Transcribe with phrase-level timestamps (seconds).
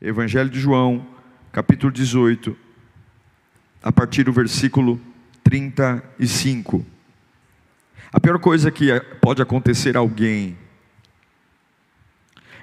[0.00, 1.04] Evangelho de João,
[1.50, 2.56] capítulo 18,
[3.82, 5.00] a partir do versículo
[5.42, 6.86] 35.
[8.12, 8.88] A pior coisa que
[9.20, 10.56] pode acontecer a alguém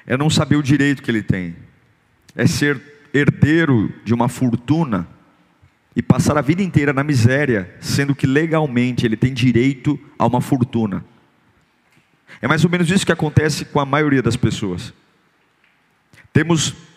[0.08, 1.58] é não saber o direito que ele tem,
[2.34, 2.82] é ser
[3.14, 5.06] herdeiro de uma fortuna
[5.94, 10.40] e passar a vida inteira na miséria, sendo que legalmente ele tem direito a uma
[10.40, 11.04] fortuna.
[12.42, 14.94] É mais ou menos isso que acontece com a maioria das pessoas.
[16.32, 16.95] Temos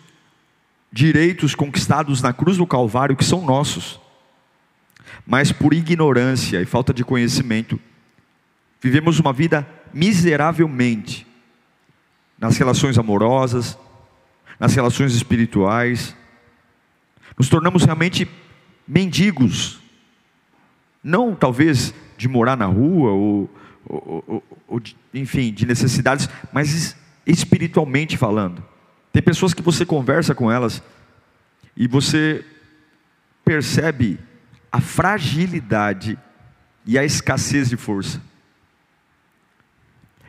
[0.92, 4.00] direitos conquistados na cruz do Calvário que são nossos,
[5.26, 7.78] mas por ignorância e falta de conhecimento,
[8.80, 11.26] vivemos uma vida miseravelmente
[12.38, 13.78] nas relações amorosas,
[14.58, 16.16] nas relações espirituais.
[17.36, 18.28] Nos tornamos realmente
[18.86, 19.80] mendigos,
[21.02, 23.50] não talvez de morar na rua ou,
[23.84, 24.82] ou, ou, ou
[25.12, 28.64] enfim, de necessidades, mas espiritualmente falando.
[29.18, 30.80] Tem pessoas que você conversa com elas
[31.76, 32.44] e você
[33.44, 34.16] percebe
[34.70, 36.16] a fragilidade
[36.86, 38.22] e a escassez de força.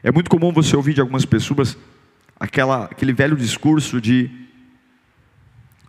[0.01, 1.77] É muito comum você ouvir de algumas pessoas
[2.39, 4.27] aquela, aquele velho discurso de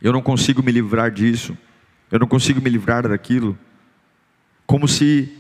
[0.03, 1.57] eu não consigo me livrar disso,
[2.11, 3.59] eu não consigo me livrar daquilo,
[4.67, 5.35] como se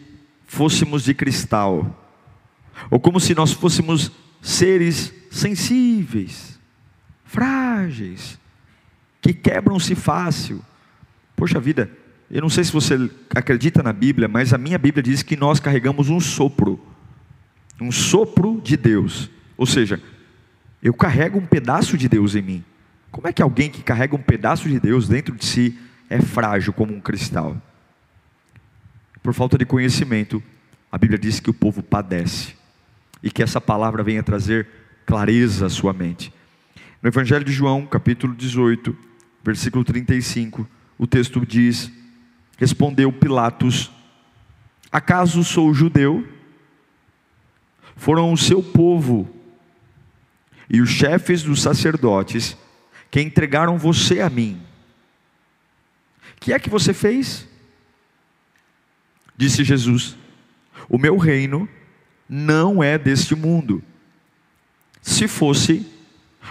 [0.46, 2.10] fôssemos de cristal,
[2.90, 6.49] ou como se nós fôssemos seres sensíveis,
[7.30, 8.38] frágeis,
[9.20, 10.60] que quebram-se fácil.
[11.36, 11.88] Poxa vida,
[12.28, 15.60] eu não sei se você acredita na Bíblia, mas a minha Bíblia diz que nós
[15.60, 16.84] carregamos um sopro,
[17.80, 20.02] um sopro de Deus, ou seja,
[20.82, 22.64] eu carrego um pedaço de Deus em mim.
[23.12, 26.72] Como é que alguém que carrega um pedaço de Deus dentro de si é frágil
[26.72, 27.56] como um cristal?
[29.22, 30.42] Por falta de conhecimento,
[30.90, 32.54] a Bíblia diz que o povo padece
[33.22, 34.66] e que essa palavra venha trazer
[35.06, 36.32] clareza à sua mente.
[37.02, 38.96] No Evangelho de João, capítulo 18,
[39.42, 40.68] versículo 35,
[40.98, 41.90] o texto diz:
[42.58, 43.90] Respondeu Pilatos:
[44.92, 46.28] Acaso sou judeu?
[47.96, 49.28] Foram o seu povo
[50.68, 52.56] e os chefes dos sacerdotes
[53.10, 54.60] que entregaram você a mim.
[56.38, 57.48] Que é que você fez?
[59.34, 60.16] Disse Jesus:
[60.86, 61.66] O meu reino
[62.28, 63.82] não é deste mundo.
[65.00, 65.86] Se fosse,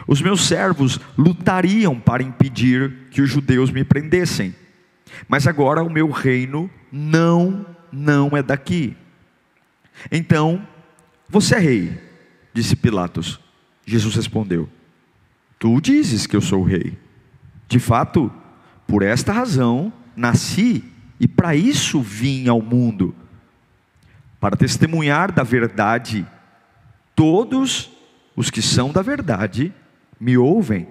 [0.08, 4.56] os meus servos lutariam para impedir que os judeus me prendessem.
[5.28, 8.96] Mas agora o meu reino não, não é daqui.
[10.12, 10.66] Então,
[11.28, 12.02] você é rei,
[12.54, 13.40] disse Pilatos.
[13.86, 14.70] Jesus respondeu:
[15.58, 16.98] Tu dizes que eu sou rei.
[17.68, 18.32] De fato,
[18.88, 20.84] por esta razão nasci
[21.20, 23.16] e para isso vim ao mundo
[24.40, 26.26] para testemunhar da verdade.
[27.16, 27.92] Todos
[28.36, 29.74] os que são da verdade
[30.20, 30.88] me ouvem.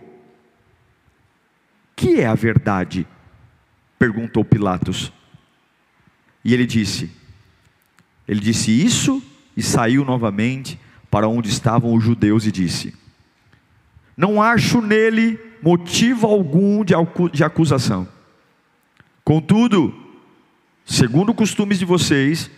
[1.95, 3.07] Que é a verdade?
[3.99, 5.13] perguntou Pilatos.
[6.45, 7.11] E ele disse:
[8.27, 9.23] Ele disse isso
[9.57, 10.79] e saiu novamente
[11.11, 12.95] para onde estavam os judeus e disse:
[14.17, 18.09] Não acho nele motivo algum de acusação.
[19.25, 19.95] Contudo,
[20.85, 22.51] segundo costumes de vocês,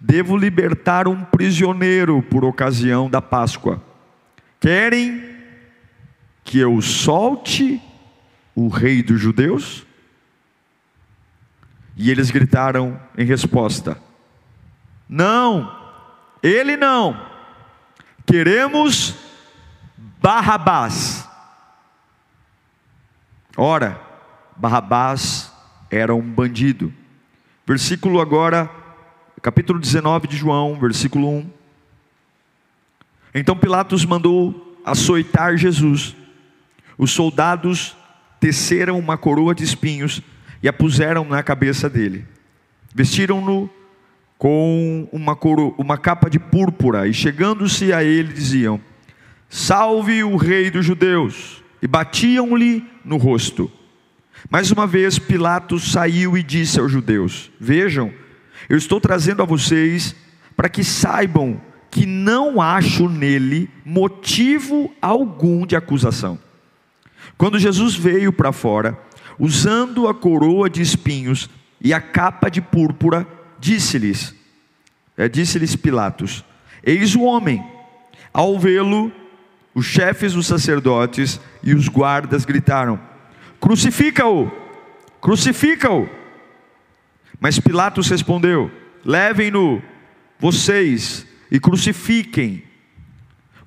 [0.00, 3.82] devo libertar um prisioneiro por ocasião da Páscoa.
[4.60, 5.27] Querem
[6.48, 7.80] que eu solte
[8.54, 9.86] o rei dos judeus?
[11.96, 14.00] E eles gritaram em resposta:
[15.08, 15.70] Não,
[16.42, 17.28] ele não
[18.28, 19.14] Queremos
[20.20, 21.26] Barrabás.
[23.56, 23.98] Ora,
[24.54, 25.50] Barrabás
[25.90, 26.92] era um bandido.
[27.66, 28.70] Versículo agora,
[29.40, 31.50] capítulo 19 de João, versículo 1.
[33.34, 36.14] Então Pilatos mandou açoitar Jesus.
[36.98, 37.96] Os soldados
[38.40, 40.20] teceram uma coroa de espinhos
[40.62, 42.26] e a puseram na cabeça dele.
[42.92, 43.70] Vestiram-no
[44.36, 48.80] com uma, coro, uma capa de púrpura, e chegando-se a ele diziam:
[49.48, 51.62] Salve o rei dos judeus!
[51.80, 53.70] E batiam-lhe no rosto.
[54.50, 58.12] Mais uma vez Pilatos saiu e disse aos judeus: Vejam,
[58.68, 60.14] eu estou trazendo a vocês
[60.56, 61.60] para que saibam
[61.90, 66.38] que não acho nele motivo algum de acusação.
[67.38, 68.98] Quando Jesus veio para fora,
[69.38, 71.48] usando a coroa de espinhos
[71.80, 73.24] e a capa de púrpura,
[73.60, 74.34] disse-lhes:
[75.16, 76.44] é, Disse-lhes Pilatos:
[76.82, 77.64] Eis o homem.
[78.32, 79.12] Ao vê-lo,
[79.72, 82.98] os chefes dos sacerdotes e os guardas gritaram:
[83.60, 84.50] Crucifica-o!
[85.20, 86.08] Crucifica-o!
[87.38, 88.68] Mas Pilatos respondeu:
[89.04, 89.80] Levem-no
[90.40, 92.64] vocês e crucifiquem.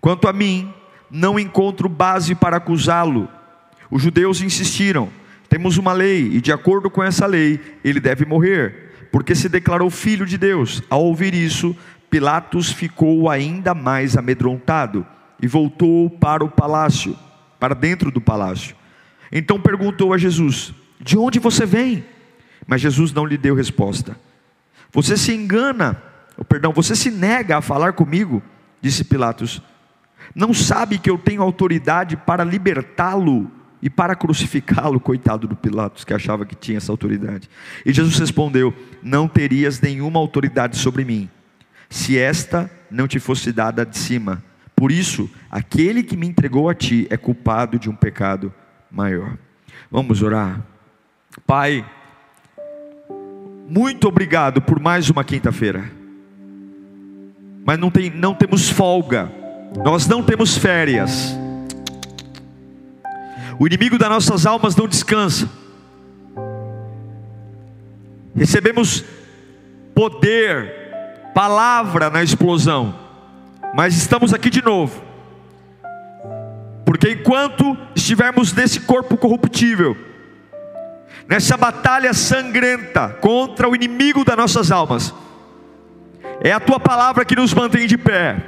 [0.01, 0.73] Quanto a mim,
[1.09, 3.29] não encontro base para acusá-lo.
[3.91, 5.09] Os judeus insistiram:
[5.49, 9.89] temos uma lei, e de acordo com essa lei, ele deve morrer, porque se declarou
[9.89, 10.81] filho de Deus.
[10.89, 11.75] Ao ouvir isso,
[12.09, 15.05] Pilatos ficou ainda mais amedrontado
[15.41, 17.17] e voltou para o palácio,
[17.59, 18.77] para dentro do palácio.
[19.29, 22.05] Então perguntou a Jesus: De onde você vem?
[22.65, 24.15] Mas Jesus não lhe deu resposta.
[24.93, 26.01] Você se engana,
[26.47, 28.41] perdão, você se nega a falar comigo,
[28.81, 29.61] disse Pilatos.
[30.33, 36.13] Não sabe que eu tenho autoridade para libertá-lo e para crucificá-lo, coitado do Pilatos, que
[36.13, 37.49] achava que tinha essa autoridade.
[37.85, 41.29] E Jesus respondeu: Não terias nenhuma autoridade sobre mim,
[41.89, 44.43] se esta não te fosse dada de cima.
[44.75, 48.53] Por isso, aquele que me entregou a ti é culpado de um pecado
[48.89, 49.37] maior.
[49.89, 50.61] Vamos orar.
[51.45, 51.85] Pai,
[53.69, 55.91] muito obrigado por mais uma quinta-feira.
[57.63, 59.31] Mas não, tem, não temos folga,
[59.83, 61.35] nós não temos férias.
[63.61, 65.47] O inimigo das nossas almas não descansa.
[68.35, 69.05] Recebemos
[69.93, 72.95] poder, palavra na explosão,
[73.75, 74.99] mas estamos aqui de novo,
[76.83, 79.95] porque enquanto estivermos nesse corpo corruptível,
[81.29, 85.13] nessa batalha sangrenta contra o inimigo das nossas almas,
[86.43, 88.43] é a tua palavra que nos mantém de pé,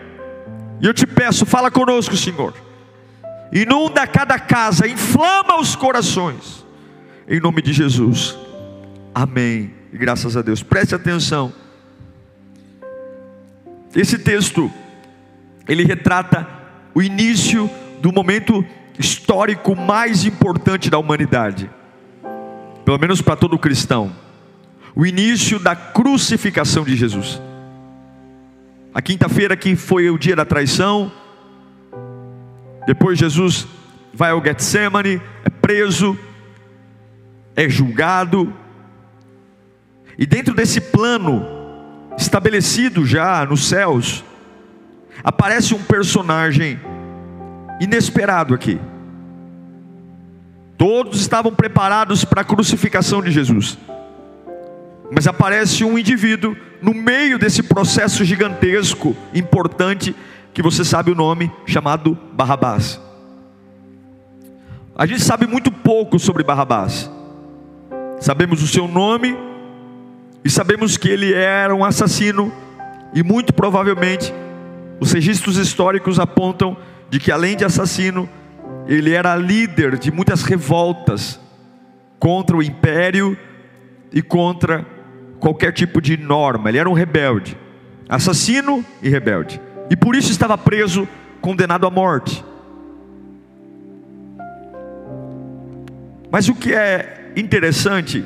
[0.81, 2.62] e eu te peço, fala conosco, Senhor
[3.53, 6.65] inunda cada casa, inflama os corações,
[7.27, 8.35] em nome de Jesus,
[9.13, 9.73] amém.
[9.91, 11.53] E graças a Deus, preste atenção.
[13.95, 14.71] Esse texto,
[15.67, 16.47] ele retrata
[16.95, 17.69] o início
[18.01, 18.65] do momento
[18.97, 21.69] histórico mais importante da humanidade,
[22.83, 24.15] pelo menos para todo cristão,
[24.95, 27.39] o início da crucificação de Jesus.
[28.93, 31.11] A quinta-feira que foi o dia da traição,
[32.85, 33.67] depois Jesus
[34.13, 36.17] vai ao Getsemane, é preso,
[37.55, 38.53] é julgado.
[40.17, 41.45] E dentro desse plano
[42.17, 44.23] estabelecido já nos céus,
[45.23, 46.79] aparece um personagem
[47.79, 48.79] inesperado aqui.
[50.77, 53.77] Todos estavam preparados para a crucificação de Jesus.
[55.11, 60.15] Mas aparece um indivíduo no meio desse processo gigantesco, importante,
[60.53, 63.01] que você sabe o nome, chamado Barrabás.
[64.95, 67.09] A gente sabe muito pouco sobre Barrabás.
[68.19, 69.35] Sabemos o seu nome
[70.45, 72.53] e sabemos que ele era um assassino
[73.13, 74.31] e muito provavelmente
[74.99, 76.77] os registros históricos apontam
[77.09, 78.29] de que além de assassino,
[78.87, 81.39] ele era líder de muitas revoltas
[82.19, 83.35] contra o império
[84.11, 84.85] e contra
[85.39, 86.69] qualquer tipo de norma.
[86.69, 87.57] Ele era um rebelde,
[88.07, 89.59] assassino e rebelde
[89.89, 91.07] e por isso estava preso,
[91.41, 92.43] condenado à morte.
[96.31, 98.23] Mas o que é interessante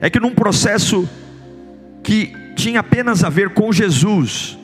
[0.00, 1.08] é que num processo
[2.02, 4.56] que tinha apenas a ver com Jesus,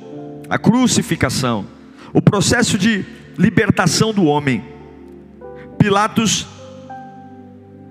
[0.48, 1.66] a crucificação,
[2.12, 3.04] o processo de
[3.36, 4.64] libertação do homem,
[5.78, 6.46] Pilatos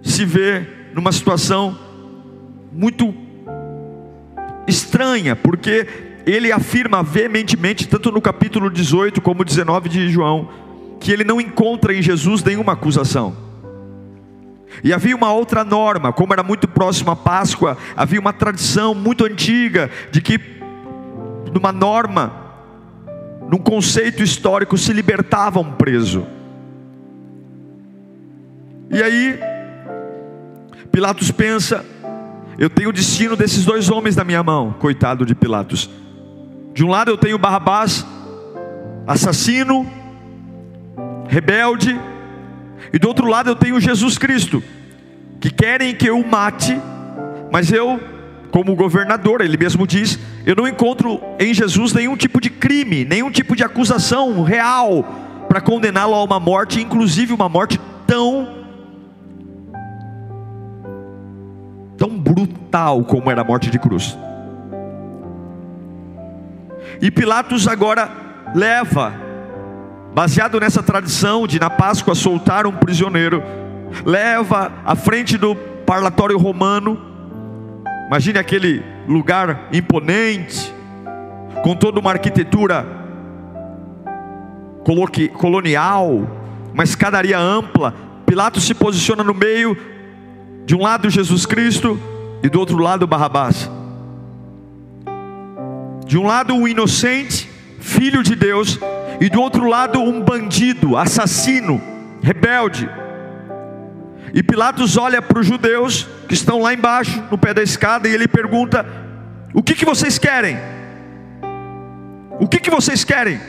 [0.02, 1.78] se vê numa situação
[2.72, 3.14] muito
[4.68, 5.88] estranha, porque
[6.26, 10.50] ele afirma veementemente, tanto no capítulo 18 como 19 de João,
[11.00, 13.36] que ele não encontra em Jesus nenhuma acusação.
[14.84, 19.26] E havia uma outra norma, como era muito próximo à Páscoa, havia uma tradição muito
[19.26, 20.40] antiga de que,
[21.54, 22.34] numa norma,
[23.50, 26.26] num conceito histórico, se libertava um preso.
[28.90, 29.40] E aí,
[30.92, 31.86] Pilatos pensa:
[32.58, 35.90] eu tenho o destino desses dois homens na minha mão, coitado de Pilatos.
[36.74, 38.06] De um lado eu tenho Barrabás,
[39.06, 39.86] assassino,
[41.28, 42.00] rebelde,
[42.94, 44.64] e do outro lado eu tenho Jesus Cristo,
[45.40, 46.80] que querem que eu mate,
[47.52, 48.00] mas eu,
[48.52, 53.30] como governador, ele mesmo diz, eu não encontro em Jesus nenhum tipo de crime, nenhum
[53.30, 55.04] tipo de acusação real
[55.48, 58.62] para condená-lo a uma morte, inclusive uma morte tão
[61.98, 64.18] tão brutal como era a morte de cruz.
[67.02, 68.10] E Pilatos agora
[68.54, 69.12] leva
[70.14, 73.42] baseado nessa tradição de na Páscoa soltar um prisioneiro,
[74.06, 77.02] leva à frente do parlatório romano.
[78.08, 80.72] Imagine aquele lugar imponente,
[81.64, 82.86] com toda uma arquitetura
[85.34, 86.28] colonial,
[86.72, 87.96] uma escadaria ampla.
[88.28, 89.76] Pilatos se posiciona no meio,
[90.66, 92.00] de um lado Jesus Cristo
[92.44, 93.81] e do outro lado Barrabás.
[96.12, 97.50] De um lado o inocente,
[97.80, 98.78] filho de Deus,
[99.22, 101.82] e do outro lado um bandido, assassino,
[102.22, 102.90] rebelde.
[104.34, 108.14] E Pilatos olha para os judeus que estão lá embaixo, no pé da escada, e
[108.14, 108.86] ele pergunta:
[109.54, 110.60] O que, que vocês querem?
[112.42, 113.40] O que, que vocês querem?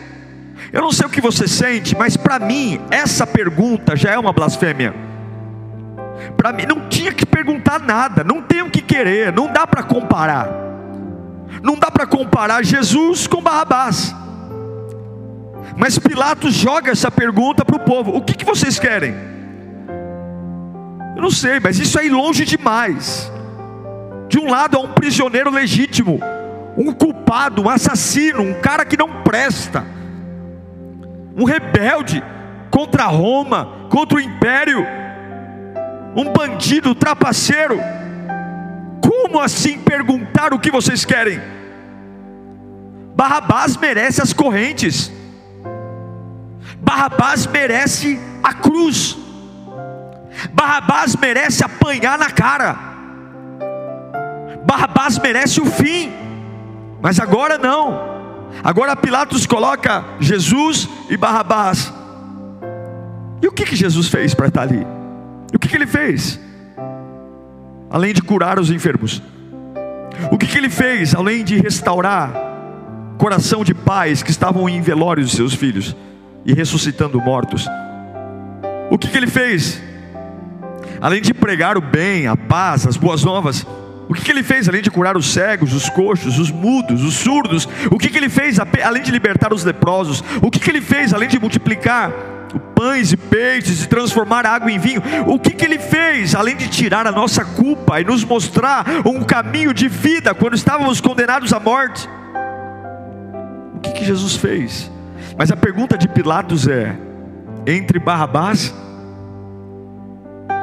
[0.73, 4.33] Eu não sei o que você sente, mas para mim, essa pergunta já é uma
[4.33, 4.95] blasfêmia.
[6.37, 9.83] Para mim, não tinha que perguntar nada, não tem o que querer, não dá para
[9.83, 10.63] comparar.
[11.61, 14.15] Não dá para comparar Jesus com Barrabás.
[15.77, 19.15] Mas Pilatos joga essa pergunta para o povo: o que, que vocês querem?
[21.17, 23.31] Eu não sei, mas isso é ir longe demais.
[24.29, 26.21] De um lado há um prisioneiro legítimo,
[26.77, 29.85] um culpado, um assassino, um cara que não presta,
[31.37, 32.23] um rebelde
[32.71, 34.87] contra Roma, contra o império,
[36.17, 37.79] um bandido, trapaceiro.
[39.13, 41.39] Como assim perguntar o que vocês querem?
[43.15, 45.13] Barrabás merece as correntes.
[46.79, 49.19] Barrabás merece a cruz.
[50.55, 52.75] Barrabás merece apanhar na cara.
[54.65, 56.11] Barrabás merece o fim.
[57.03, 58.49] Mas agora não.
[58.65, 61.93] Agora Pilatos coloca Jesus e Barrabás.
[63.43, 64.87] E o que, que Jesus fez para estar ali?
[65.53, 66.41] E o que, que ele fez?
[67.93, 69.23] Além de curar os enfermos.
[70.31, 71.15] O que, que ele fez?
[71.15, 72.33] Além de restaurar
[73.19, 75.95] coração de pais que estavam em velórios de seus filhos
[76.45, 77.69] e ressuscitando mortos.
[78.91, 79.81] O que, que ele fez?
[81.01, 83.65] Além de pregar o bem, a paz, as boas novas,
[84.09, 87.15] o que, que ele fez além de curar os cegos, os coxos, os mudos, os
[87.15, 87.69] surdos?
[87.91, 90.23] O que, que ele fez além de libertar os leprosos?
[90.43, 92.13] O que, que ele fez além de multiplicar
[92.59, 95.03] pães e peixes e transformar água em vinho?
[95.27, 99.23] O que, que ele fez além de tirar a nossa culpa e nos mostrar um
[99.23, 102.09] caminho de vida quando estávamos condenados à morte?
[103.75, 104.91] O que, que Jesus fez?
[105.37, 106.97] Mas a pergunta de Pilatos é:
[107.67, 108.75] entre Barrabás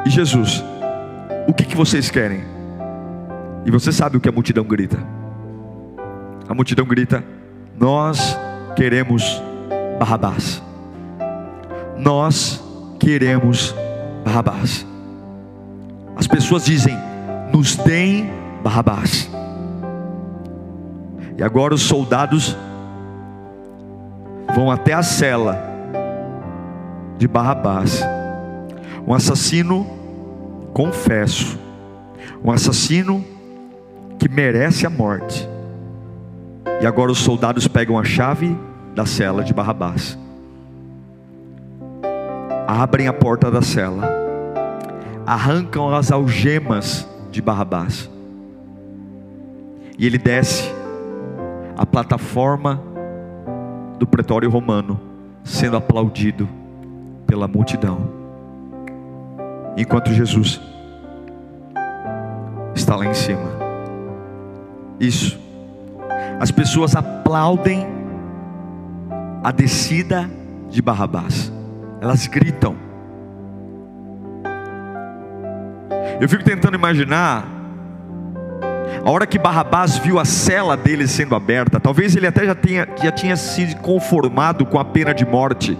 [0.05, 0.63] e Jesus,
[1.47, 2.43] o que, que vocês querem?
[3.65, 4.97] E você sabe o que a multidão grita?
[6.47, 7.23] A multidão grita:
[7.77, 8.37] Nós
[8.75, 9.41] queremos
[9.99, 10.68] Barrabás.
[11.99, 12.63] Nós
[12.97, 13.75] queremos
[14.23, 14.85] Barrabás.
[16.15, 16.97] As pessoas dizem:
[17.53, 18.31] Nos deem
[18.63, 19.29] Barrabás.
[21.37, 22.57] E agora os soldados
[24.55, 25.69] vão até a cela
[27.17, 28.01] de Barrabás,
[29.05, 29.85] um assassino
[30.73, 31.59] confesso,
[32.43, 33.23] um assassino
[34.17, 35.47] que merece a morte.
[36.81, 38.57] E agora os soldados pegam a chave
[38.95, 40.17] da cela de Barrabás,
[42.71, 44.07] abrem a porta da cela,
[45.25, 48.07] arrancam as algemas de Barrabás,
[49.97, 50.71] e ele desce
[51.75, 52.79] a plataforma
[53.97, 54.99] do pretório romano,
[55.43, 56.47] sendo aplaudido
[57.25, 58.07] pela multidão,
[59.75, 60.61] enquanto Jesus
[62.75, 63.49] está lá em cima.
[64.99, 65.39] Isso,
[66.39, 67.87] as pessoas aplaudem
[69.43, 70.29] a descida
[70.69, 71.51] de Barrabás,
[72.01, 72.75] elas gritam.
[76.19, 77.45] Eu fico tentando imaginar
[79.05, 82.87] a hora que Barrabás viu a cela dele sendo aberta, talvez ele até já, tenha,
[83.01, 85.77] já tinha se conformado com a pena de morte.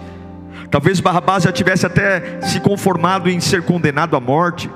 [0.70, 4.70] Talvez Barrabás já tivesse até se conformado em ser condenado à morte.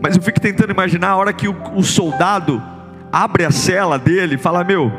[0.00, 2.62] Mas eu fico tentando imaginar a hora que o, o soldado
[3.10, 4.92] abre a cela dele e fala: Meu,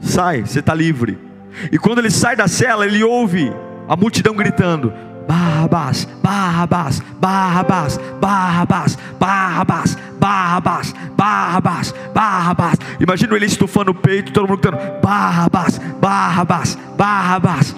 [0.00, 1.31] sai, você está livre.
[1.70, 3.52] E quando ele sai da cela, ele ouve
[3.88, 4.92] a multidão gritando:
[5.26, 12.78] Barrabás, Barrabás, Barrabás, Barrabás, Barrabás, Barrabás, Barrabás, Barrabás.
[13.00, 17.76] Imagina ele estufando o peito, todo mundo gritando: Barrabás, Barrabás, Barrabás.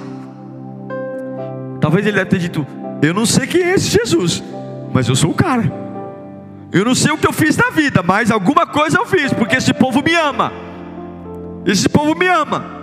[1.81, 2.66] Talvez ele ter dito:
[3.02, 4.43] Eu não sei quem é esse Jesus,
[4.93, 5.85] mas eu sou o cara.
[6.73, 9.54] Eu não sei o que eu fiz na vida, mas alguma coisa eu fiz, porque
[9.57, 10.52] esse povo me ama.
[11.64, 12.74] Esse povo me ama.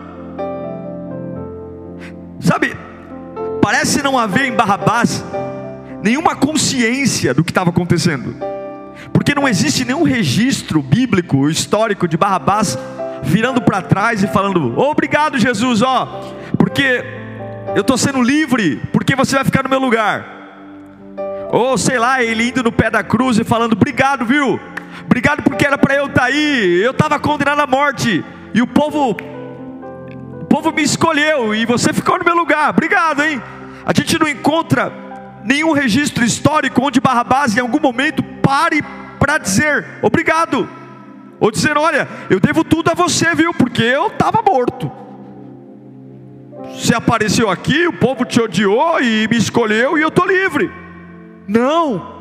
[2.41, 2.75] Sabe,
[3.62, 5.24] Parece não haver em Barrabás
[6.01, 8.36] nenhuma consciência do que estava acontecendo,
[9.13, 12.77] porque não existe nenhum registro bíblico, histórico de Barrabás
[13.21, 17.05] virando para trás e falando: Obrigado, Jesus, ó, porque
[17.75, 20.39] eu estou sendo livre, porque você vai ficar no meu lugar.
[21.51, 24.60] Ou sei lá, ele indo no pé da cruz e falando: Obrigado, viu?
[25.05, 26.81] Obrigado porque era para eu estar tá aí.
[26.81, 29.15] Eu estava condenado à morte e o povo,
[30.51, 32.72] povo me escolheu e você ficou no meu lugar.
[32.72, 33.41] Obrigado, hein?
[33.86, 34.91] A gente não encontra
[35.46, 38.84] nenhum registro histórico onde Barrabás em algum momento pare
[39.17, 40.67] para dizer obrigado,
[41.39, 43.53] ou dizer: Olha, eu devo tudo a você, viu?
[43.53, 44.91] Porque eu estava morto.
[46.75, 50.70] Você apareceu aqui, o povo te odiou e me escolheu e eu estou livre.
[51.48, 52.13] Não,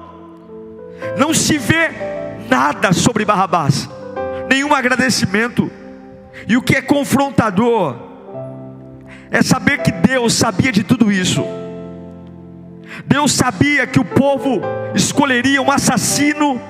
[1.18, 1.90] não se vê
[2.48, 3.90] nada sobre Barrabás,
[4.48, 5.68] nenhum agradecimento.
[6.46, 8.09] E o que é confrontador
[9.30, 11.44] é saber que Deus sabia de tudo isso.
[13.06, 14.60] Deus sabia que o povo
[14.94, 16.60] escolheria um assassino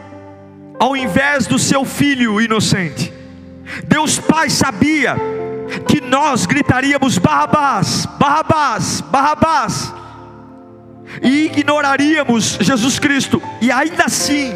[0.78, 3.12] ao invés do seu filho inocente.
[3.86, 5.16] Deus Pai sabia
[5.86, 9.94] que nós gritaríamos Barrabás, Barrabás, Barrabás
[11.22, 14.52] e ignoraríamos Jesus Cristo, e ainda assim,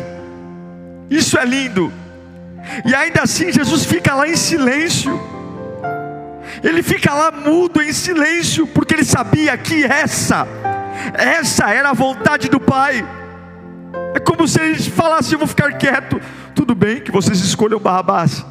[1.11, 1.93] isso é lindo,
[2.85, 5.21] e ainda assim Jesus fica lá em silêncio,
[6.63, 10.47] ele fica lá mudo em silêncio, porque ele sabia que essa,
[11.15, 13.05] essa era a vontade do Pai.
[14.15, 16.21] É como se ele falasse: Eu vou ficar quieto.
[16.55, 18.45] Tudo bem que vocês escolham Barrabás,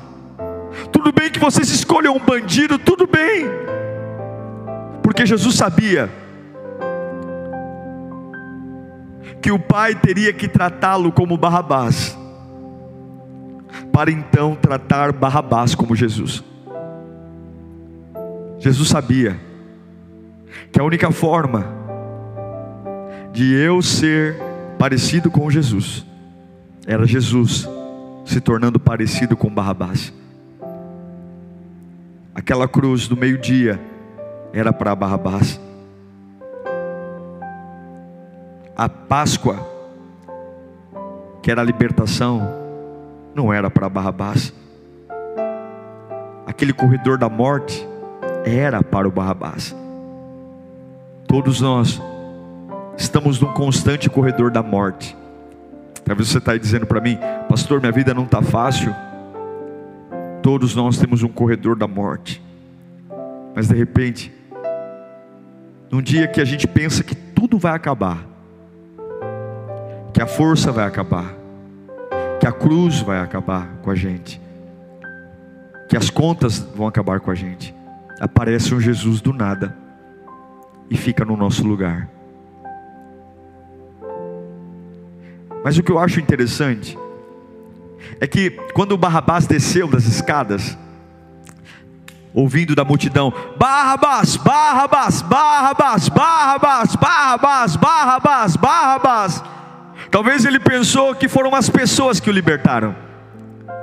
[0.91, 3.45] tudo bem que vocês escolham um bandido, tudo bem,
[5.01, 6.09] porque Jesus sabia
[9.41, 12.17] que o pai teria que tratá-lo como Barrabás,
[13.91, 16.43] para então tratar Barrabás como Jesus.
[18.63, 19.37] Jesus sabia
[20.71, 21.65] que a única forma
[23.33, 24.37] de eu ser
[24.79, 26.05] parecido com Jesus
[26.87, 27.67] era Jesus
[28.23, 30.13] se tornando parecido com Barrabás.
[32.33, 33.81] Aquela cruz do meio-dia
[34.53, 35.59] era para Barrabás.
[38.77, 39.57] A Páscoa,
[41.41, 42.47] que era a libertação,
[43.35, 44.53] não era para Barrabás.
[46.47, 47.91] Aquele corredor da morte
[48.45, 49.75] era para o Barrabás.
[51.27, 52.01] Todos nós
[52.97, 55.15] estamos num constante corredor da morte.
[56.05, 57.17] Talvez você está aí dizendo para mim,
[57.49, 58.93] pastor, minha vida não está fácil.
[60.41, 62.41] Todos nós temos um corredor da morte.
[63.55, 64.31] Mas de repente,
[65.89, 68.25] num dia que a gente pensa que tudo vai acabar,
[70.13, 71.33] que a força vai acabar,
[72.39, 74.41] que a cruz vai acabar com a gente,
[75.87, 77.73] que as contas vão acabar com a gente.
[78.19, 79.77] Aparece um Jesus do nada
[80.89, 82.09] e fica no nosso lugar.
[85.63, 86.97] Mas o que eu acho interessante
[88.19, 90.77] é que quando Barrabás desceu das escadas,
[92.33, 99.43] ouvindo da multidão: Barrabás, Barrabás, Barrabás, Barrabás, Barrabás, Barrabás, Barrabás,
[100.11, 102.95] Talvez ele pensou que foram as pessoas que o libertaram.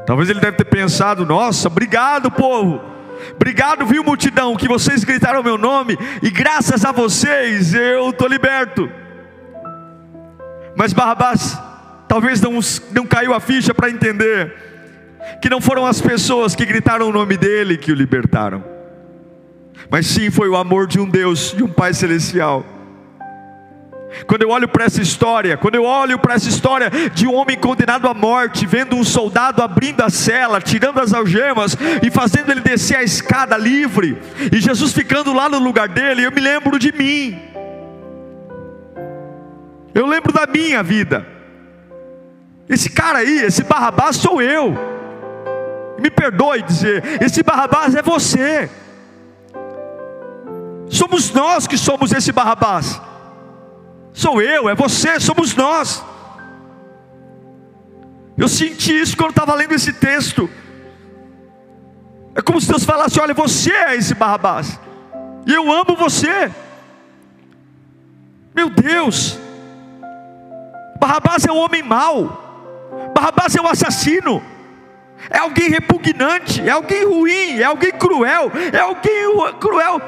[0.07, 2.81] Talvez ele deve ter pensado: nossa, obrigado, povo.
[3.35, 8.91] Obrigado, viu, multidão, que vocês gritaram meu nome, e graças a vocês eu estou liberto.
[10.77, 11.59] Mas Barrabás,
[12.09, 12.59] talvez não,
[12.93, 14.55] não caiu a ficha para entender
[15.41, 18.65] que não foram as pessoas que gritaram o nome dele que o libertaram,
[19.91, 22.80] mas sim foi o amor de um Deus, de um Pai Celestial
[24.27, 27.57] quando eu olho para essa história, quando eu olho para essa história de um homem
[27.57, 32.61] condenado à morte, vendo um soldado abrindo a cela, tirando as algemas e fazendo ele
[32.61, 34.21] descer a escada livre,
[34.53, 37.41] e Jesus ficando lá no lugar dele, eu me lembro de mim.
[39.95, 41.27] Eu lembro da minha vida.
[42.69, 44.77] Esse cara aí, esse Barrabás sou eu.
[45.99, 48.71] Me perdoe dizer, esse Barrabás é você.
[50.89, 53.01] Somos nós que somos esse Barrabás.
[54.21, 56.05] Sou eu, é você, somos nós.
[58.37, 60.47] Eu senti isso quando estava lendo esse texto.
[62.35, 64.79] É como se Deus falasse: Olha, você é esse Barrabás,
[65.47, 66.53] e eu amo você.
[68.55, 69.39] Meu Deus,
[71.01, 74.43] Barrabás é um homem mau, Barrabás é um assassino,
[75.31, 79.99] é alguém repugnante, é alguém ruim, é alguém cruel, é alguém cruel,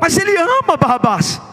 [0.00, 1.47] mas ele ama Barrabás.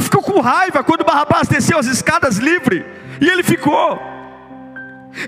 [0.00, 2.84] Ficou com raiva quando Barrabás desceu as escadas livre,
[3.20, 4.00] e ele ficou.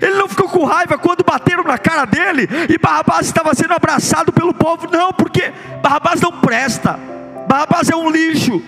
[0.01, 4.31] Ele não ficou com raiva quando bateram na cara dele e Barrabás estava sendo abraçado
[4.31, 6.97] pelo povo, não, porque Barrabás não presta.
[7.47, 8.61] Barrabás é um lixo.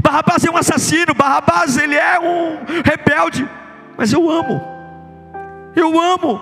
[0.00, 1.12] Barrabás é um assassino.
[1.12, 3.48] Barrabás ele é um rebelde.
[3.96, 4.62] Mas eu amo.
[5.76, 6.40] Eu amo.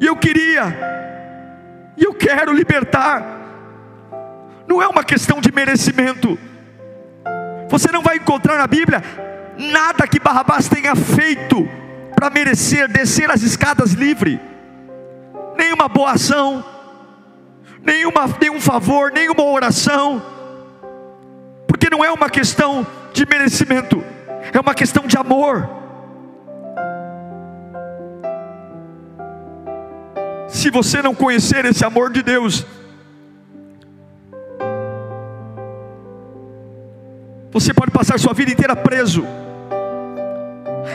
[0.00, 0.74] E eu queria,
[1.94, 3.39] e eu quero libertar.
[4.70, 6.38] Não é uma questão de merecimento.
[7.68, 9.02] Você não vai encontrar na Bíblia
[9.58, 11.68] nada que Barrabás tenha feito
[12.14, 14.40] para merecer descer as escadas livre.
[15.56, 16.64] Nenhuma boa ação,
[17.82, 20.22] nenhuma, nenhum favor, nenhuma oração.
[21.66, 24.04] Porque não é uma questão de merecimento,
[24.52, 25.68] é uma questão de amor.
[30.46, 32.64] Se você não conhecer esse amor de Deus,
[37.50, 39.24] você pode passar sua vida inteira preso,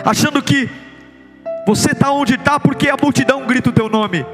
[0.03, 0.69] achando que
[1.67, 4.25] você está onde está porque a multidão grita o teu nome,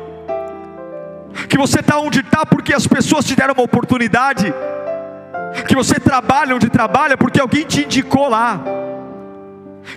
[1.50, 4.54] que você está onde está porque as pessoas te deram uma oportunidade,
[5.68, 8.62] que você trabalha onde trabalha porque alguém te indicou lá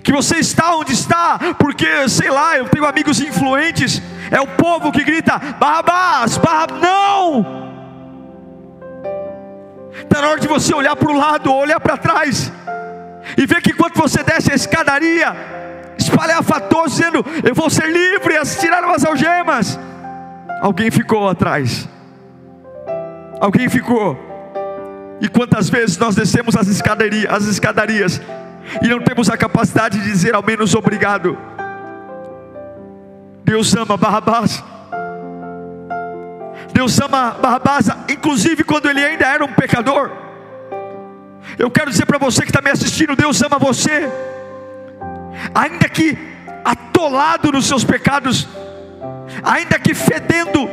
[0.03, 4.91] que você está onde está, porque, sei lá, eu tenho amigos influentes, é o povo
[4.91, 7.64] que grita: Barrabás, Barrabás, não!
[10.03, 12.51] Está na hora de você olhar para o lado, olhar para trás,
[13.37, 15.35] e ver que quando você desce a escadaria,
[15.97, 19.79] espalhafatoso, dizendo: Eu vou ser livre, as tiraram as algemas.
[20.61, 21.87] Alguém ficou atrás,
[23.39, 24.17] alguém ficou.
[25.21, 28.21] E quantas vezes nós descemos as escadarias, as escadarias
[28.81, 31.37] e não temos a capacidade de dizer ao menos obrigado.
[33.43, 34.63] Deus ama Barrabás.
[36.73, 40.11] Deus ama Barrabás, inclusive quando ele ainda era um pecador.
[41.57, 44.09] Eu quero dizer para você que está me assistindo: Deus ama você,
[45.53, 46.17] ainda que
[46.63, 48.47] atolado nos seus pecados,
[49.43, 50.69] ainda que fedendo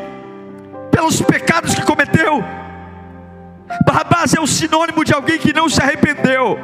[0.90, 2.42] pelos pecados que cometeu.
[3.86, 6.58] Barrabás é o sinônimo de alguém que não se arrependeu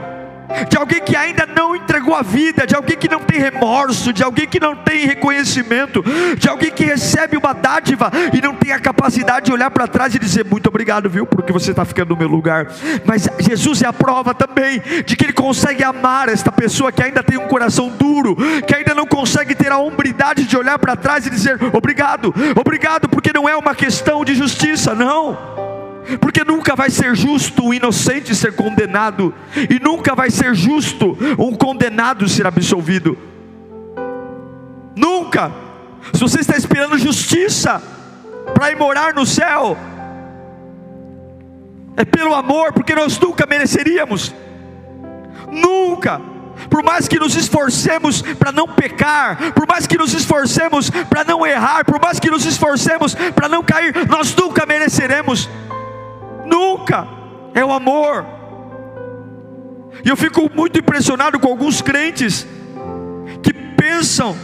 [0.69, 4.23] de alguém que ainda não entregou a vida, de alguém que não tem remorso, de
[4.23, 6.03] alguém que não tem reconhecimento,
[6.37, 10.15] de alguém que recebe uma dádiva e não tem a capacidade de olhar para trás
[10.15, 12.69] e dizer muito obrigado, viu, porque você está ficando no meu lugar.
[13.05, 17.23] Mas Jesus é a prova também de que Ele consegue amar esta pessoa que ainda
[17.23, 21.27] tem um coração duro, que ainda não consegue ter a hombridade de olhar para trás
[21.27, 25.78] e dizer obrigado, obrigado, porque não é uma questão de justiça, não
[26.21, 29.35] porque nunca vai ser justo o inocente ser condenado,
[29.69, 33.17] e nunca vai ser justo um condenado ser absolvido.
[34.97, 35.53] Nunca.
[36.13, 37.83] Se você está esperando justiça
[38.55, 39.77] para ir morar no céu,
[41.97, 44.35] é pelo amor, porque nós nunca mereceríamos.
[45.51, 46.21] Nunca.
[46.69, 51.47] Por mais que nos esforcemos para não pecar, por mais que nos esforcemos para não
[51.47, 55.49] errar, por mais que nos esforcemos para não cair, nós nunca mereceremos.
[56.49, 57.07] Nunca.
[57.55, 58.25] É o amor.
[60.05, 62.47] E eu fico muito impressionado com alguns crentes
[63.43, 64.37] que pensam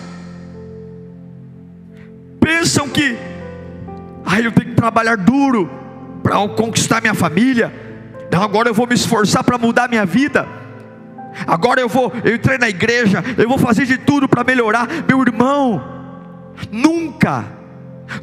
[2.40, 3.16] pensam que
[4.24, 5.70] ah, eu tenho que trabalhar duro
[6.22, 7.72] para conquistar minha família.
[8.26, 10.46] Então agora eu vou me esforçar para mudar minha vida.
[11.46, 14.86] Agora eu vou, eu entrei na igreja, eu vou fazer de tudo para melhorar.
[15.08, 15.82] Meu irmão,
[16.70, 17.44] nunca,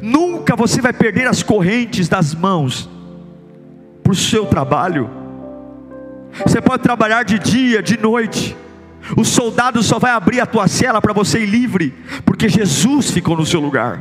[0.00, 2.88] nunca você vai perder as correntes das mãos
[4.02, 5.10] para o seu trabalho.
[6.46, 8.56] Você pode trabalhar de dia, de noite.
[9.16, 13.36] O soldado só vai abrir a tua cela para você ir livre, porque Jesus ficou
[13.36, 14.00] no seu lugar.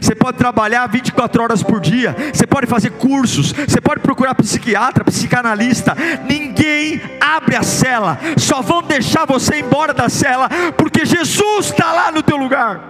[0.00, 5.04] Você pode trabalhar 24 horas por dia, você pode fazer cursos, você pode procurar psiquiatra,
[5.04, 5.96] psicanalista.
[6.28, 12.12] Ninguém abre a cela, só vão deixar você embora da cela, porque Jesus está lá
[12.12, 12.80] no teu lugar.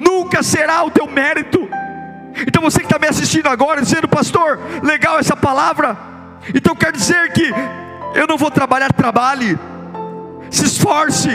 [0.00, 1.68] Nunca será o teu mérito,
[2.46, 5.96] então você que está me assistindo agora, dizendo, pastor, legal essa palavra.
[6.54, 7.52] Então quer dizer que
[8.14, 9.58] eu não vou trabalhar, trabalhe,
[10.50, 11.28] se esforce,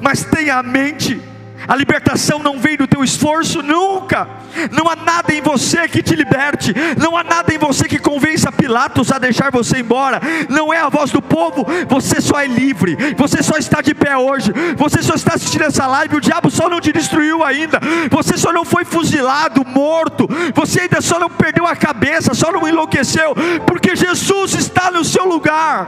[0.00, 1.20] mas tenha a mente
[1.68, 4.26] a libertação não vem do teu esforço, nunca.
[4.72, 6.72] Não há nada em você que te liberte.
[6.96, 10.18] Não há nada em você que convença Pilatos a deixar você embora.
[10.48, 11.66] Não é a voz do povo.
[11.86, 12.96] Você só é livre.
[13.18, 14.50] Você só está de pé hoje.
[14.78, 16.16] Você só está assistindo essa live.
[16.16, 17.78] O diabo só não te destruiu ainda.
[18.10, 20.26] Você só não foi fuzilado, morto.
[20.54, 23.34] Você ainda só não perdeu a cabeça, só não enlouqueceu.
[23.66, 25.86] Porque Jesus está no seu lugar.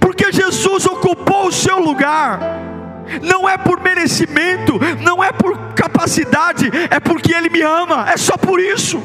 [0.00, 2.75] Porque Jesus ocupou o seu lugar
[3.22, 8.36] não é por merecimento, não é por capacidade, é porque Ele me ama, é só
[8.36, 9.02] por isso.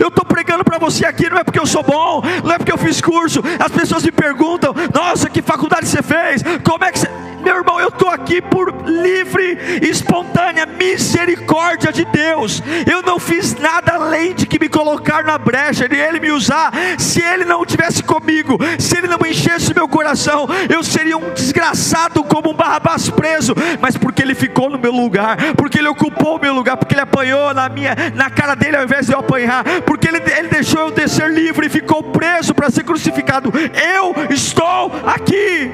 [0.00, 2.72] Eu estou pregando para você aqui, não é porque eu sou bom, não é porque
[2.72, 3.42] eu fiz curso.
[3.58, 6.42] As pessoas me perguntam: Nossa, que faculdade você fez?
[6.62, 7.08] Como é que você.
[7.44, 12.62] Meu irmão, eu estou aqui por livre, espontânea misericórdia de Deus.
[12.90, 16.72] Eu não fiz nada além de que me colocar na brecha, de Ele me usar.
[16.98, 22.24] Se Ele não tivesse comigo, se Ele não enchesse meu coração, eu seria um desgraçado
[22.24, 23.54] como um Barrabás preso.
[23.78, 27.02] Mas porque Ele ficou no meu lugar, porque Ele ocupou o meu lugar, porque Ele
[27.02, 30.80] apanhou na minha, na cara dele ao invés de eu apanhar, porque Ele, ele deixou
[30.82, 33.52] eu descer livre e ficou preso para ser crucificado.
[33.96, 35.70] Eu estou aqui.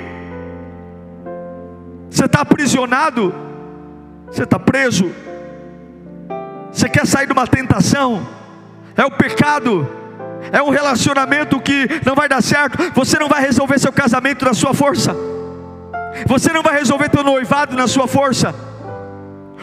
[2.10, 3.32] Você está aprisionado,
[4.26, 5.10] você está preso,
[6.70, 8.26] você quer sair de uma tentação,
[8.96, 9.88] é o pecado,
[10.52, 14.52] é um relacionamento que não vai dar certo, você não vai resolver seu casamento na
[14.52, 15.14] sua força,
[16.26, 18.54] você não vai resolver teu noivado na sua força.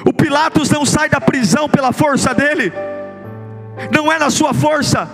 [0.06, 2.72] O Pilatos não sai da prisão pela força dele,
[3.92, 5.08] não é na sua força,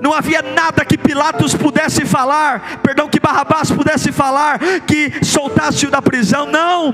[0.00, 6.02] não havia nada que Pilatos pudesse falar, perdão, que Barrabás pudesse falar, que soltasse-o da
[6.02, 6.92] prisão, não,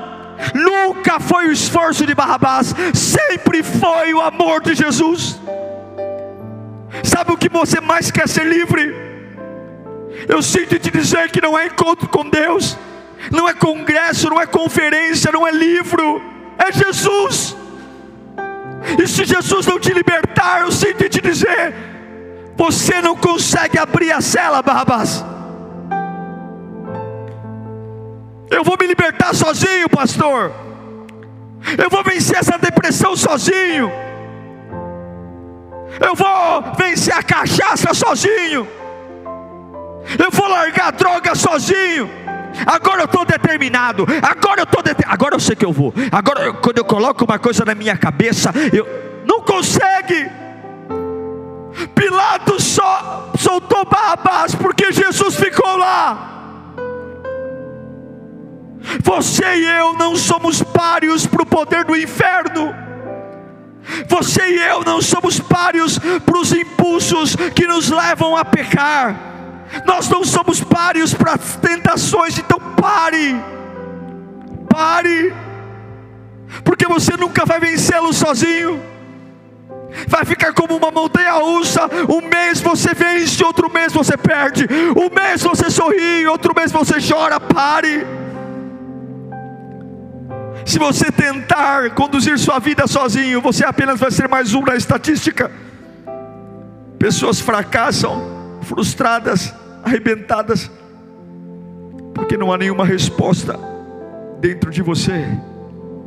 [0.55, 5.41] nunca foi o esforço de Barrabás, sempre foi o amor de Jesus.
[7.03, 8.95] Sabe o que você mais quer ser livre?
[10.29, 12.77] Eu sinto te dizer que não é encontro com Deus,
[13.31, 16.21] não é congresso, não é conferência, não é livro,
[16.59, 17.57] é Jesus.
[18.99, 21.75] E se Jesus não te libertar, eu sinto te dizer,
[22.57, 25.25] você não consegue abrir a cela, Barrabás.
[28.51, 30.53] Eu vou me libertar sozinho, pastor.
[31.77, 33.91] Eu vou vencer essa depressão sozinho.
[36.01, 38.67] Eu vou vencer a cachaça sozinho.
[40.19, 42.18] Eu vou largar a droga sozinho.
[42.67, 44.07] Agora eu estou determinado.
[44.23, 45.93] Agora eu estou Agora eu sei que eu vou.
[46.13, 48.87] Agora quando eu coloco uma coisa na minha cabeça, eu
[49.27, 50.31] não consegue.
[51.95, 56.35] Pilatos só soltou Barrabás porque Jesus ficou lá.
[59.03, 62.75] Você e eu não somos páreos para o poder do inferno.
[64.09, 69.28] Você e eu não somos páreos para os impulsos que nos levam a pecar.
[69.85, 73.37] Nós não somos páreos para as tentações, então pare.
[74.69, 75.35] Pare.
[76.65, 78.81] Porque você nunca vai vencê-lo sozinho
[80.07, 81.89] vai ficar como uma montanha russa.
[82.09, 84.67] Um mês você vence, outro mês você perde.
[84.97, 87.41] Um mês você sorri, outro mês você chora.
[87.41, 88.07] Pare.
[90.65, 95.51] Se você tentar conduzir sua vida sozinho, você apenas vai ser mais um na estatística.
[96.99, 98.38] Pessoas fracassam,
[98.69, 100.71] frustradas, arrebentadas,
[102.15, 103.59] porque não há nenhuma resposta
[104.41, 105.27] dentro de você,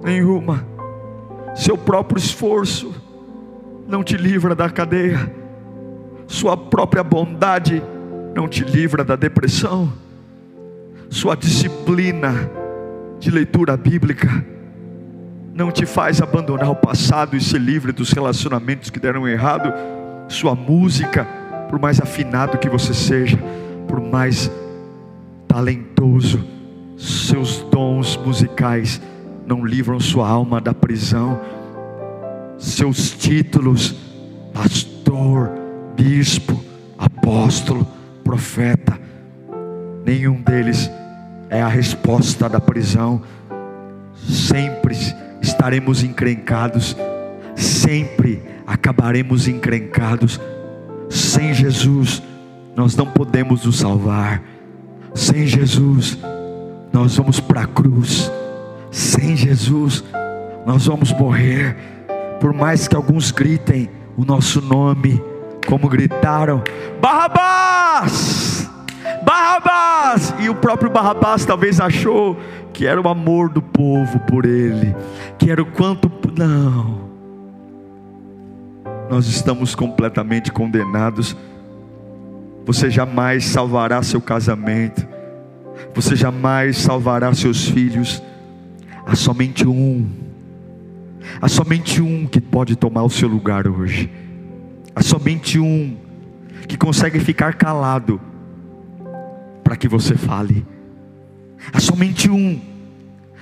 [0.03, 0.63] nenhuma.
[1.55, 2.93] Seu próprio esforço
[3.87, 5.33] não te livra da cadeia,
[6.27, 7.81] sua própria bondade
[8.35, 9.91] não te livra da depressão,
[11.09, 12.49] sua disciplina
[13.19, 14.45] de leitura bíblica
[15.53, 19.73] não te faz abandonar o passado e ser livre dos relacionamentos que deram errado,
[20.29, 21.40] sua música,
[21.71, 23.39] por mais afinado que você seja,
[23.87, 24.51] por mais
[25.47, 26.45] talentoso,
[26.95, 29.01] seus dons musicais
[29.47, 31.39] não livram sua alma da prisão
[32.61, 33.95] seus títulos,
[34.53, 35.49] pastor,
[35.95, 36.63] bispo,
[36.95, 37.87] apóstolo,
[38.23, 38.99] profeta,
[40.05, 40.89] nenhum deles
[41.49, 43.23] é a resposta da prisão.
[44.15, 44.95] Sempre
[45.41, 46.95] estaremos encrencados,
[47.55, 50.39] sempre acabaremos encrencados.
[51.31, 52.21] Sem Jesus,
[52.75, 54.43] nós não podemos nos salvar.
[55.15, 56.17] Sem Jesus,
[56.91, 58.29] nós vamos para a cruz.
[58.91, 60.03] Sem Jesus,
[60.65, 61.77] nós vamos morrer
[62.41, 65.23] por mais que alguns gritem o nosso nome,
[65.65, 66.61] como gritaram:
[66.99, 68.69] Barrabás!
[69.23, 70.33] Barrabás!
[70.37, 72.37] E o próprio Barrabás talvez achou
[72.73, 74.93] que era o amor do povo por ele,
[75.39, 76.11] que era o quanto.
[76.37, 77.10] Não.
[79.11, 81.35] Nós estamos completamente condenados.
[82.65, 85.05] Você jamais salvará seu casamento.
[85.93, 88.23] Você jamais salvará seus filhos.
[89.05, 90.09] Há somente um
[91.41, 94.09] Há somente um que pode tomar o seu lugar hoje.
[94.95, 95.97] Há somente um
[96.65, 98.19] que consegue ficar calado
[99.61, 100.65] para que você fale.
[101.73, 102.61] Há somente um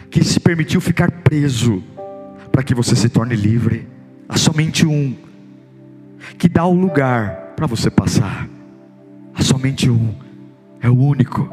[0.10, 1.84] que se permitiu ficar preso
[2.52, 3.88] para que você se torne livre.
[4.28, 5.29] Há somente um
[6.38, 8.48] que dá o lugar para você passar.
[9.34, 10.14] Há somente um.
[10.82, 11.52] É o único.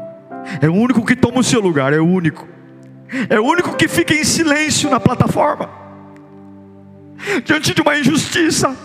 [0.61, 2.47] É o único que toma o seu lugar, é o único.
[3.29, 5.87] É o único que fica em silêncio na plataforma
[7.43, 8.75] diante de uma injustiça.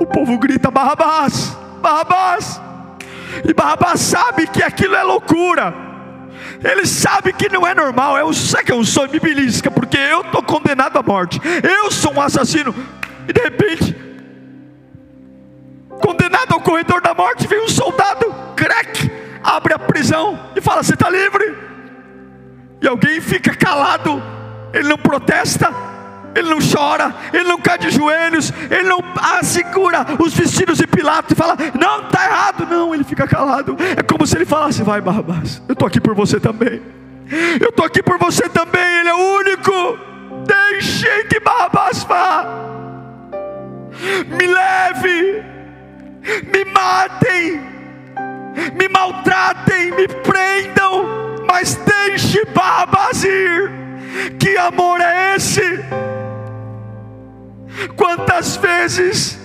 [0.00, 2.60] o povo grita: Barrabás, Barrabás.
[3.46, 5.74] E Barrabás sabe que aquilo é loucura.
[6.64, 8.16] Ele sabe que não é normal.
[8.16, 11.40] É um, sabe que é um sonho me belisca, porque eu estou condenado à morte.
[11.62, 12.74] Eu sou um assassino.
[13.28, 13.96] E de repente,
[16.68, 19.10] corredor da morte, vem um soldado, crack,
[19.42, 21.56] abre a prisão e fala: Você está livre.
[22.82, 24.22] E alguém fica calado,
[24.74, 25.72] ele não protesta,
[26.34, 29.02] ele não chora, ele não cai de joelhos, ele não
[29.38, 32.66] assegura os vestidos de Pilatos e fala: Não, está errado.
[32.66, 33.74] Não, ele fica calado.
[33.96, 36.82] É como se ele falasse: Vai, Barrabás, eu estou aqui por você também.
[37.60, 39.00] Eu estou aqui por você também.
[39.00, 39.98] Ele é o único.
[40.44, 42.44] Deixe que Barrabás vá.
[44.28, 45.57] Me leve,
[46.52, 47.60] me matem,
[48.74, 51.06] me maltratem, me prendam,
[51.46, 53.70] mas deixe Barrabás ir.
[54.38, 55.62] Que amor é esse?
[57.96, 59.38] Quantas vezes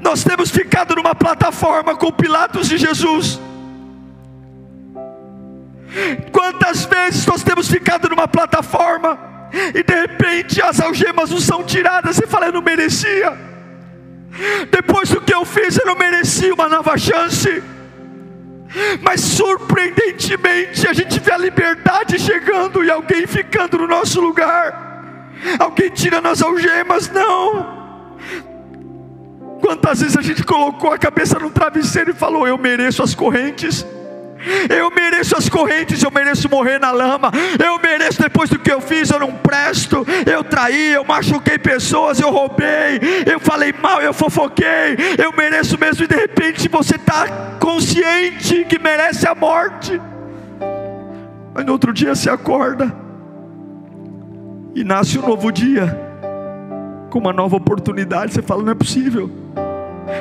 [0.00, 3.40] nós temos ficado numa plataforma com Pilatos e Jesus?
[6.32, 9.18] Quantas vezes nós temos ficado numa plataforma
[9.74, 13.47] e de repente as algemas não são tiradas e fala, eu não merecia.
[14.70, 17.62] Depois do que eu fiz, eu não merecia uma nova chance.
[19.00, 24.86] Mas surpreendentemente a gente vê a liberdade chegando e alguém ficando no nosso lugar.
[25.58, 27.78] Alguém tira nas algemas, não.
[29.60, 33.84] Quantas vezes a gente colocou a cabeça no travesseiro e falou: Eu mereço as correntes.
[34.68, 37.30] Eu mereço as correntes, eu mereço morrer na lama.
[37.64, 40.06] Eu mereço depois do que eu fiz, eu não presto.
[40.26, 44.96] Eu traí, eu machuquei pessoas, eu roubei, eu falei mal, eu fofoquei.
[45.16, 50.00] Eu mereço mesmo, e de repente você está consciente que merece a morte.
[51.54, 52.94] Mas no outro dia se acorda
[54.74, 55.98] e nasce um novo dia,
[57.10, 58.32] com uma nova oportunidade.
[58.32, 59.30] Você fala: não é possível.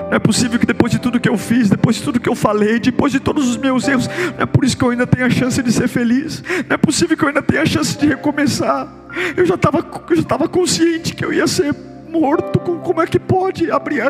[0.10, 2.36] Não é possível que depois de tudo que eu fiz, depois de tudo que eu
[2.36, 5.26] falei, depois de todos os meus erros, não é por isso que eu ainda tenho
[5.26, 6.44] a chance de ser feliz.
[6.68, 8.88] Não é possível que eu ainda tenha a chance de recomeçar.
[9.36, 11.74] Eu já estava já consciente que eu ia ser
[12.08, 14.10] morto, como é que pode abrir a,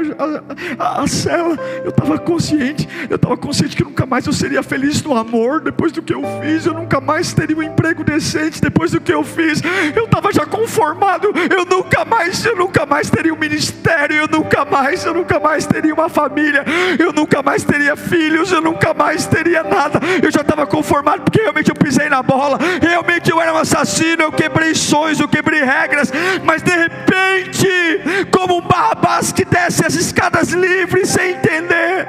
[0.77, 1.57] a, a cela?
[1.83, 5.91] Eu estava consciente, eu estava consciente que nunca mais eu seria feliz no amor depois
[5.91, 9.23] do que eu fiz, eu nunca mais teria um emprego decente depois do que eu
[9.23, 9.61] fiz,
[9.95, 14.63] eu estava já conformado, eu nunca mais, eu nunca mais teria um ministério, eu nunca
[14.63, 16.63] mais, eu nunca mais teria uma família,
[16.99, 21.41] eu nunca mais teria filhos, eu nunca mais teria nada, eu já estava conformado porque
[21.41, 25.63] realmente eu pisei na bola, realmente eu era um assassino, eu quebrei sonhos, eu quebrei
[25.63, 26.11] regras,
[26.43, 27.86] mas de repente
[28.31, 32.07] como um Barrabás que desce as escadas livres sem entender,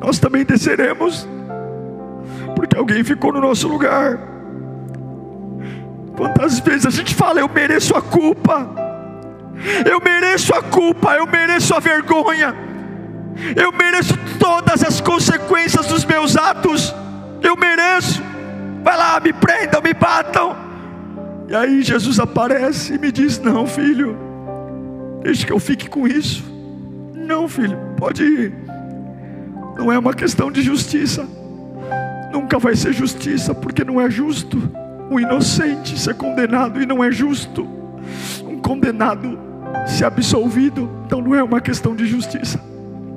[0.00, 1.28] nós também desceremos,
[2.54, 4.18] porque alguém ficou no nosso lugar.
[6.16, 8.68] Quantas vezes a gente fala, eu mereço a culpa,
[9.90, 12.54] eu mereço a culpa, eu mereço a vergonha,
[13.56, 16.94] eu mereço todas as consequências dos meus atos,
[17.42, 18.22] eu mereço.
[18.82, 20.56] Vai lá, me prendam, me batam.
[21.48, 24.16] E aí Jesus aparece e me diz: Não, filho,
[25.22, 26.44] Deixe que eu fique com isso.
[27.14, 28.52] Não, filho, pode ir.
[29.76, 31.26] Não é uma questão de justiça.
[32.32, 34.60] Nunca vai ser justiça, porque não é justo
[35.10, 37.66] um inocente ser condenado e não é justo
[38.44, 39.38] um condenado
[39.86, 40.88] ser absolvido.
[41.06, 42.60] Então não é uma questão de justiça,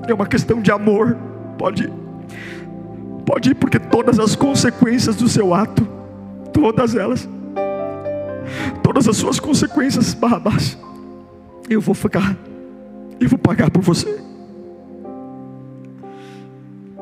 [0.07, 1.15] é uma questão de amor.
[1.57, 1.93] Pode ir.
[3.25, 5.87] Pode ir, porque todas as consequências do seu ato,
[6.51, 7.27] todas elas,
[8.81, 10.77] todas as suas consequências, Barrabás,
[11.69, 12.37] eu vou ficar,
[13.19, 14.21] eu vou pagar por você.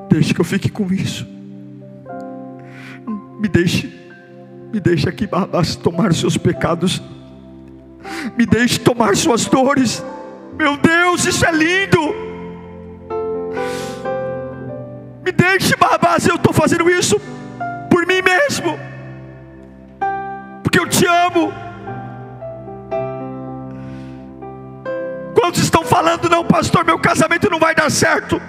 [0.10, 1.26] Deixe que eu fique com isso.
[3.40, 3.92] Me deixe,
[4.72, 7.02] me deixe aqui, Barrabás, tomar seus pecados.
[8.38, 10.04] Me deixe tomar suas dores.
[10.58, 12.14] Meu Deus, isso é lindo.
[15.24, 17.20] Me deixe, Barrabás, eu estou fazendo isso
[17.90, 18.78] por mim mesmo.
[20.62, 21.71] Porque eu te amo.
[25.42, 28.40] Quantos estão falando, não, pastor, meu casamento não vai dar certo?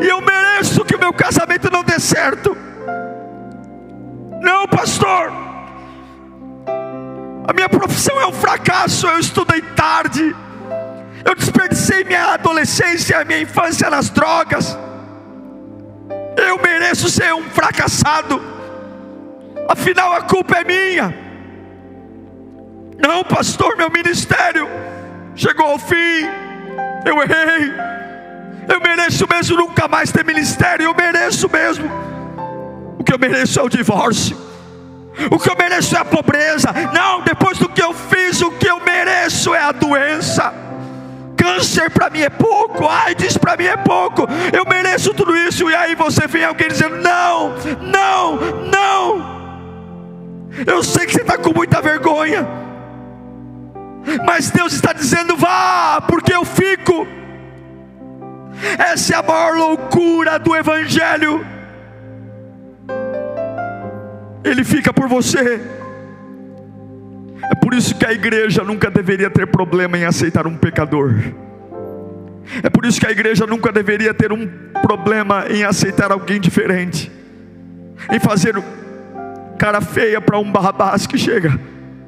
[0.00, 2.56] E eu mereço que o meu casamento não dê certo.
[4.40, 5.30] Não, pastor.
[7.46, 9.06] A minha profissão é um fracasso.
[9.06, 10.34] Eu estudei tarde.
[11.22, 14.76] Eu desperdicei minha adolescência, minha infância nas drogas.
[16.34, 18.40] Eu mereço ser um fracassado.
[19.68, 21.14] Afinal, a culpa é minha.
[22.98, 24.66] Não, pastor, meu ministério
[25.34, 26.26] chegou ao fim,
[27.04, 27.72] eu errei,
[28.68, 31.90] eu mereço mesmo nunca mais ter ministério, eu mereço mesmo.
[32.98, 34.36] O que eu mereço é o divórcio,
[35.30, 36.68] o que eu mereço é a pobreza.
[36.92, 40.52] Não, depois do que eu fiz, o que eu mereço é a doença.
[41.36, 45.68] Câncer para mim é pouco, AIDS para mim é pouco, eu mereço tudo isso.
[45.68, 48.36] E aí você vem alguém dizendo: Não, não,
[48.70, 49.42] não.
[50.66, 52.46] Eu sei que você está com muita vergonha,
[54.24, 57.06] mas Deus está dizendo: Vá, porque eu fico.
[58.78, 61.44] Essa é a maior loucura do Evangelho.
[64.44, 65.60] Ele fica por você.
[67.50, 71.14] É por isso que a igreja nunca deveria ter problema em aceitar um pecador.
[72.62, 74.46] É por isso que a igreja nunca deveria ter um
[74.82, 77.10] problema em aceitar alguém diferente,
[78.10, 78.54] em fazer
[79.58, 81.58] cara feia para um Barrabás que chega.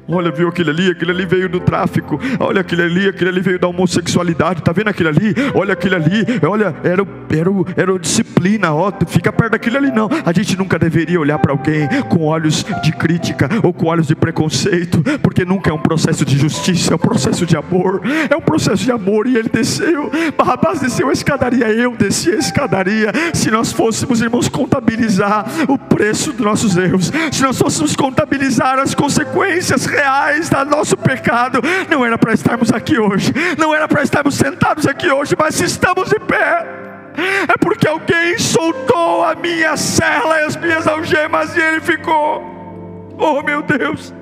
[0.07, 0.91] Olha, viu aquele ali?
[0.91, 2.19] Aquele ali veio do tráfico.
[2.39, 4.61] Olha aquele ali, aquele ali veio da homossexualidade.
[4.61, 5.35] Tá vendo aquele ali?
[5.55, 6.25] Olha aquele ali.
[6.47, 8.73] Olha, era, era, era disciplina.
[8.73, 10.07] Ó, fica perto daquele ali, não.
[10.23, 14.15] A gente nunca deveria olhar para alguém com olhos de crítica ou com olhos de
[14.15, 18.01] preconceito, porque nunca é um processo de justiça, é um processo de amor.
[18.29, 19.25] É um processo de amor.
[19.25, 20.11] E ele desceu.
[20.37, 21.67] Barrabás desceu a escadaria.
[21.69, 23.11] Eu desci a escadaria.
[23.33, 28.93] Se nós fôssemos, irmãos, contabilizar o preço dos nossos erros, se nós fôssemos contabilizar as
[28.93, 34.35] consequências reais do nosso pecado, não era para estarmos aqui hoje, não era para estarmos
[34.35, 36.65] sentados aqui hoje, mas estamos de pé,
[37.47, 42.53] é porque alguém soltou a minha cela e as minhas algemas e ele ficou.
[43.17, 44.13] Oh meu Deus!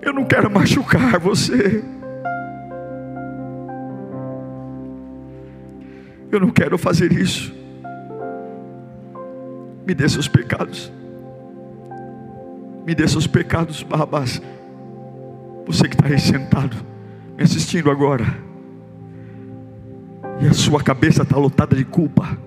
[0.00, 1.84] Eu não quero machucar você.
[6.30, 7.54] Eu não quero fazer isso.
[9.86, 10.90] Me dê seus pecados
[12.88, 14.40] me dê seus pecados, Barrabás.
[15.66, 16.74] Você que está aí sentado,
[17.36, 18.24] me assistindo agora,
[20.40, 22.38] e a sua cabeça está lotada de culpa,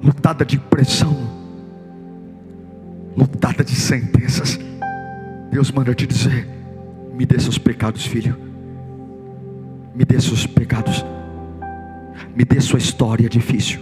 [0.00, 1.16] lotada de pressão,
[3.16, 4.60] lotada de sentenças.
[5.50, 6.48] Deus manda te dizer:
[7.12, 8.36] me dê seus pecados, filho,
[9.92, 11.04] me dê seus pecados,
[12.32, 13.80] me dê sua história difícil,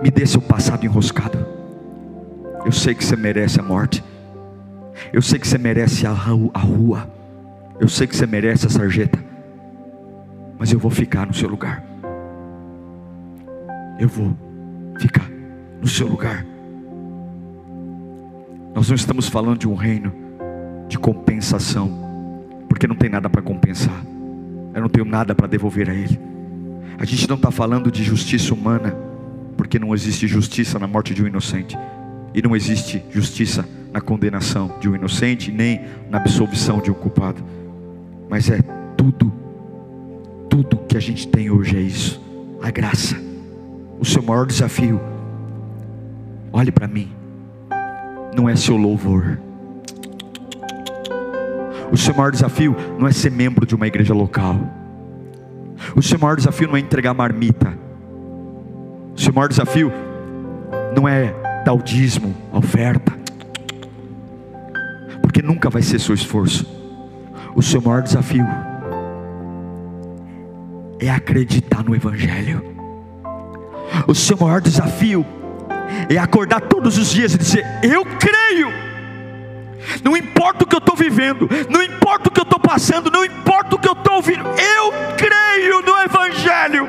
[0.00, 1.61] me dê seu passado enroscado.
[2.64, 4.02] Eu sei que você merece a morte.
[5.12, 7.10] Eu sei que você merece a rua.
[7.80, 9.18] Eu sei que você merece a sarjeta.
[10.58, 11.82] Mas eu vou ficar no seu lugar.
[13.98, 14.36] Eu vou
[14.98, 15.28] ficar
[15.80, 16.46] no seu lugar.
[18.74, 20.12] Nós não estamos falando de um reino
[20.88, 21.90] de compensação,
[22.68, 24.04] porque não tem nada para compensar.
[24.74, 26.18] Eu não tenho nada para devolver a Ele.
[26.98, 28.94] A gente não está falando de justiça humana,
[29.56, 31.76] porque não existe justiça na morte de um inocente.
[32.34, 37.42] E não existe justiça na condenação de um inocente, nem na absolvição de um culpado.
[38.28, 38.58] Mas é
[38.96, 39.32] tudo,
[40.48, 42.20] tudo que a gente tem hoje é isso:
[42.62, 43.16] a graça.
[44.00, 45.00] O seu maior desafio,
[46.52, 47.10] olhe para mim,
[48.34, 49.38] não é seu louvor.
[51.92, 54.58] O seu maior desafio não é ser membro de uma igreja local.
[55.94, 57.72] O seu maior desafio não é entregar marmita.
[59.14, 59.92] O seu maior desafio
[60.96, 61.34] não é
[61.64, 63.12] dar o dízimo, a oferta,
[65.20, 66.66] porque nunca vai ser seu esforço.
[67.54, 68.46] O seu maior desafio
[70.98, 72.62] é acreditar no Evangelho.
[74.06, 75.24] O seu maior desafio
[76.08, 78.68] é acordar todos os dias e dizer: Eu creio.
[80.02, 83.24] Não importa o que eu estou vivendo, não importa o que eu estou passando, não
[83.24, 86.86] importa o que eu estou ouvindo, eu creio no Evangelho.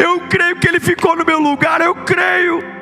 [0.00, 2.75] Eu creio que Ele ficou no meu lugar, eu creio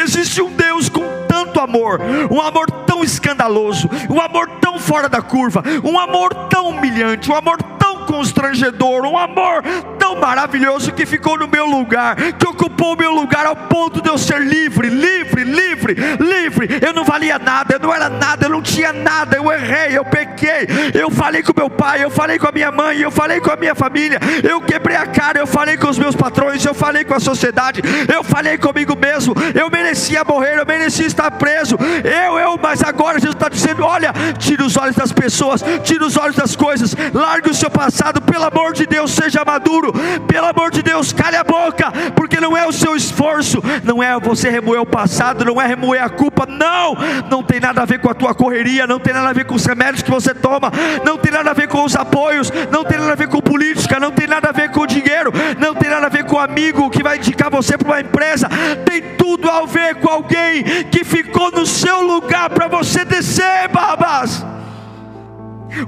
[0.00, 5.20] existe um Deus com tanto amor, um amor tão escandaloso, um amor tão fora da
[5.22, 9.62] curva, um amor tão humilhante, um amor tão constrangedor, um amor
[10.06, 14.08] tão maravilhoso que ficou no meu lugar, que ocupou o meu lugar ao ponto de
[14.08, 16.78] eu ser livre, livre, livre, livre.
[16.80, 20.04] Eu não valia nada, eu não era nada, eu não tinha nada, eu errei, eu
[20.04, 20.68] pequei.
[20.94, 23.56] Eu falei com meu pai, eu falei com a minha mãe, eu falei com a
[23.56, 27.14] minha família, eu quebrei a cara, eu falei com os meus patrões, eu falei com
[27.14, 27.82] a sociedade,
[28.12, 31.76] eu falei comigo mesmo, eu merecia morrer, eu merecia estar preso.
[32.04, 36.16] Eu, eu, mas agora Jesus está dizendo: olha, tira os olhos das pessoas, tira os
[36.16, 39.95] olhos das coisas, largue o seu passado, pelo amor de Deus, seja maduro,
[40.26, 44.18] pelo amor de Deus, cale a boca, porque não é o seu esforço, não é
[44.18, 46.94] você remoer o passado, não é remoer a culpa, não,
[47.30, 49.54] não tem nada a ver com a tua correria, não tem nada a ver com
[49.54, 50.70] os remédios que você toma,
[51.04, 54.00] não tem nada a ver com os apoios, não tem nada a ver com política,
[54.00, 56.90] não tem nada a ver com dinheiro, não tem nada a ver com o amigo
[56.90, 58.48] que vai indicar você para uma empresa,
[58.84, 64.55] tem tudo a ver com alguém que ficou no seu lugar para você descer, Barrabás.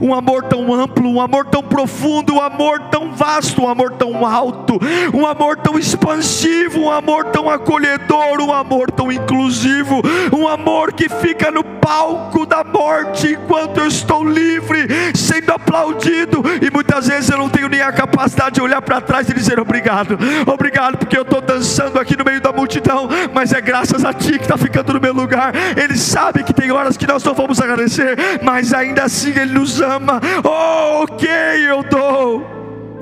[0.01, 4.27] Um amor tão amplo, um amor tão profundo, um amor tão vasto, um amor tão
[4.27, 4.79] alto,
[5.15, 10.01] um amor tão expansivo, um amor tão acolhedor, um amor tão inclusivo,
[10.37, 16.71] um amor que fica no palco da morte enquanto eu estou livre, sendo aplaudido, e
[16.71, 20.19] muitas vezes eu não tenho nem a capacidade de olhar para trás e dizer obrigado,
[20.47, 24.39] obrigado, porque eu estou dançando aqui no meio da multidão, mas é graças a Ti
[24.39, 25.53] que está ficando no meu lugar.
[25.77, 29.68] Ele sabe que tem horas que nós não vamos agradecer, mas ainda assim Ele nos
[29.81, 30.21] ama.
[30.45, 31.29] Oh, ok,
[31.69, 32.43] eu dou,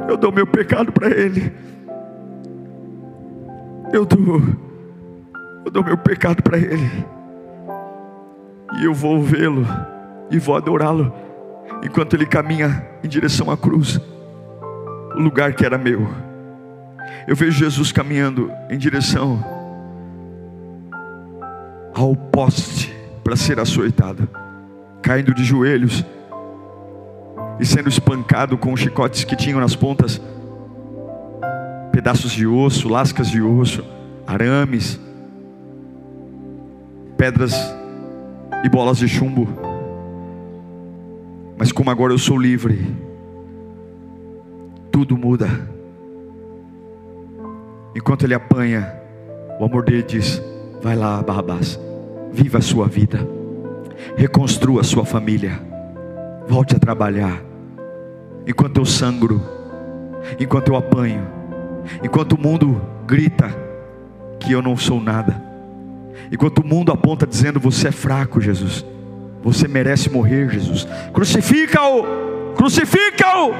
[0.08, 1.52] eu dou meu pecado para Ele.
[3.92, 4.42] Eu dou,
[5.64, 6.90] eu dou meu pecado para Ele,
[8.78, 9.64] e eu vou vê-lo
[10.30, 11.12] e vou adorá-lo,
[11.84, 14.00] enquanto Ele caminha em direção à cruz,
[15.14, 16.06] o lugar que era meu.
[17.28, 19.42] Eu vejo Jesus caminhando em direção
[21.94, 24.28] ao poste para ser açoitado,
[25.00, 26.04] caindo de joelhos
[27.58, 30.20] e sendo espancado com chicotes que tinham nas pontas
[31.92, 33.82] pedaços de osso, lascas de osso,
[34.26, 35.00] arames,
[37.16, 37.54] pedras
[38.62, 39.48] e bolas de chumbo.
[41.56, 42.94] Mas como agora eu sou livre,
[44.90, 45.48] tudo muda.
[47.94, 48.92] Enquanto ele apanha,
[49.58, 50.42] o amor dele diz:
[50.82, 51.80] Vai lá, Barrabás,
[52.30, 53.26] viva a sua vida,
[54.16, 55.58] reconstrua a sua família,
[56.46, 57.42] volte a trabalhar.
[58.46, 59.42] Enquanto eu sangro,
[60.38, 61.26] enquanto eu apanho,
[62.02, 63.54] enquanto o mundo grita
[64.38, 65.42] que eu não sou nada,
[66.30, 68.84] enquanto o mundo aponta dizendo: Você é fraco, Jesus,
[69.42, 73.52] você merece morrer, Jesus, crucifica-o, crucifica-o,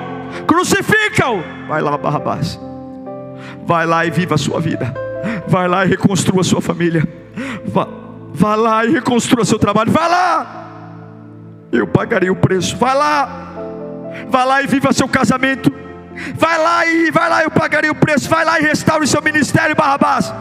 [0.47, 1.67] crucifica-o.
[1.67, 2.61] Vai lá, Barrabás,
[3.67, 4.95] vai lá e viva a sua vida,
[5.49, 7.03] vai lá e reconstrua a sua família,
[7.67, 10.63] vá, lá e reconstrua seu trabalho, vai lá.
[11.73, 13.53] Eu pagarei o preço, vai lá,
[14.29, 15.87] vai lá e viva seu casamento
[16.35, 18.29] Vai lá e vai lá, eu pagarei o preço.
[18.29, 20.33] Vai lá e restaure seu ministério, Barrabás.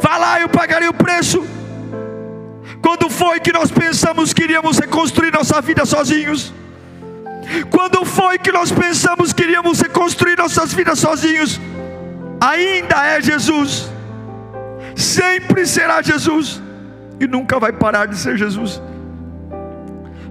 [0.00, 1.46] Vai lá, eu pagarei o preço.
[2.82, 6.52] Quando foi que nós pensamos que iríamos reconstruir nossa vida sozinhos?
[7.70, 11.60] Quando foi que nós pensamos que iríamos reconstruir nossas vidas sozinhos?
[12.40, 13.90] Ainda é Jesus,
[14.94, 16.62] sempre será Jesus,
[17.18, 18.80] e nunca vai parar de ser Jesus.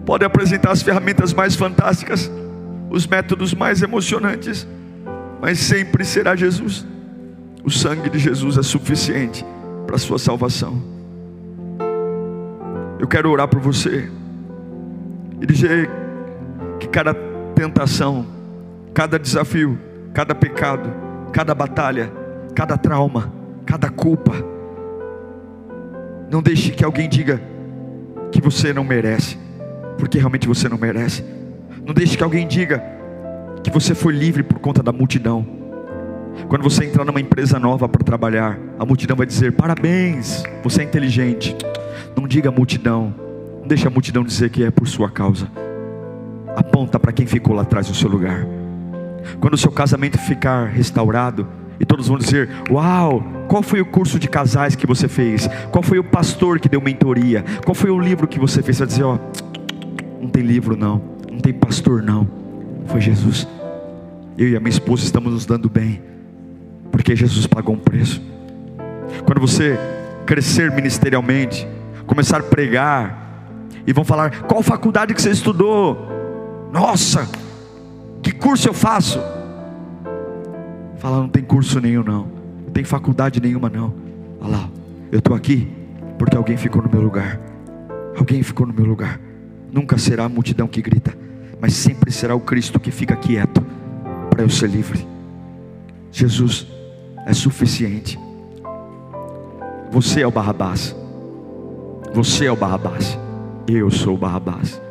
[0.08, 2.32] Pode apresentar as ferramentas mais fantásticas
[2.89, 4.68] os métodos mais emocionantes,
[5.41, 6.86] mas sempre será Jesus.
[7.64, 9.45] O sangue de Jesus é suficiente
[9.86, 10.82] para a sua salvação.
[12.99, 14.10] Eu quero orar por você
[15.41, 15.89] e dizer
[16.80, 17.14] que cada
[17.53, 18.26] tentação,
[18.93, 19.78] cada desafio,
[20.14, 20.91] cada pecado,
[21.32, 22.12] cada batalha,
[22.55, 23.32] cada trauma,
[23.66, 24.34] cada culpa,
[26.32, 27.41] não deixe que alguém diga
[28.32, 29.38] que você não merece,
[29.97, 31.23] porque realmente você não merece.
[31.85, 32.83] Não deixe que alguém diga
[33.63, 35.45] que você foi livre por conta da multidão.
[36.47, 40.83] Quando você entrar numa empresa nova para trabalhar, a multidão vai dizer: parabéns, você é
[40.83, 41.55] inteligente.
[42.15, 43.13] Não diga multidão,
[43.59, 45.49] não deixe a multidão dizer que é por sua causa.
[46.55, 48.45] Aponta para quem ficou lá atrás no seu lugar.
[49.39, 51.47] Quando o seu casamento ficar restaurado,
[51.79, 55.47] e todos vão dizer: Uau, qual foi o curso de casais que você fez?
[55.71, 57.43] Qual foi o pastor que deu mentoria?
[57.63, 58.77] Qual foi o livro que você fez?
[58.77, 59.57] Você vai dizer: Ó, oh,
[60.22, 62.28] não tem livro não não tem pastor, não.
[62.88, 63.47] Foi Jesus.
[64.38, 66.01] Eu e a minha esposa estamos nos dando bem,
[66.91, 68.22] porque Jesus pagou um preço.
[69.24, 69.78] Quando você
[70.26, 71.68] crescer ministerialmente,
[72.07, 73.26] começar a pregar,
[73.86, 76.07] e vão falar: qual faculdade que você estudou?
[76.72, 77.30] Nossa,
[78.24, 79.20] que curso eu faço?
[80.97, 82.28] Fala, não tem curso nenhum, não.
[82.65, 83.93] Não tem faculdade nenhuma, não.
[84.41, 84.70] Olha lá,
[85.11, 85.72] eu estou aqui
[86.18, 87.39] porque alguém ficou no meu lugar.
[88.18, 89.20] Alguém ficou no meu lugar.
[89.72, 91.28] Nunca será a multidão que grita
[91.59, 93.65] mas sempre será o Cristo que fica quieto
[94.30, 95.05] para eu ser livre.
[96.11, 96.68] Jesus
[97.26, 98.20] é suficiente.
[99.91, 100.95] Você é o Barrabás.
[102.13, 103.18] Você é o Barrabás.
[103.68, 104.82] Eu sou o Barrabás.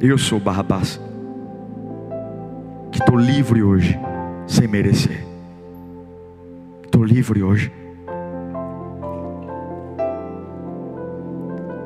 [0.00, 0.98] Eu sou o Barrabás.
[2.90, 3.98] Que estou livre hoje,
[4.46, 5.24] sem merecer.
[6.84, 7.70] Estou livre hoje.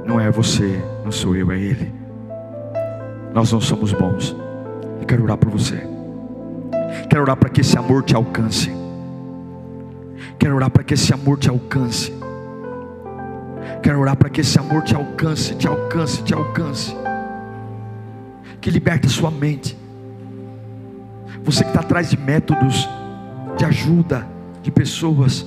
[0.07, 1.93] Não é você, não sou eu, é Ele.
[3.35, 4.35] Nós não somos bons.
[5.01, 5.87] Eu quero orar por você.
[7.11, 8.71] Quero orar para que esse amor te alcance.
[10.39, 12.13] Quero orar para que esse amor te alcance.
[13.83, 16.97] Quero orar para que esse amor te alcance, te alcance, te alcance.
[18.61, 19.77] Que liberte a sua mente.
[21.45, 22.89] Você que está atrás de métodos
[23.57, 24.27] de ajuda
[24.63, 25.47] de pessoas.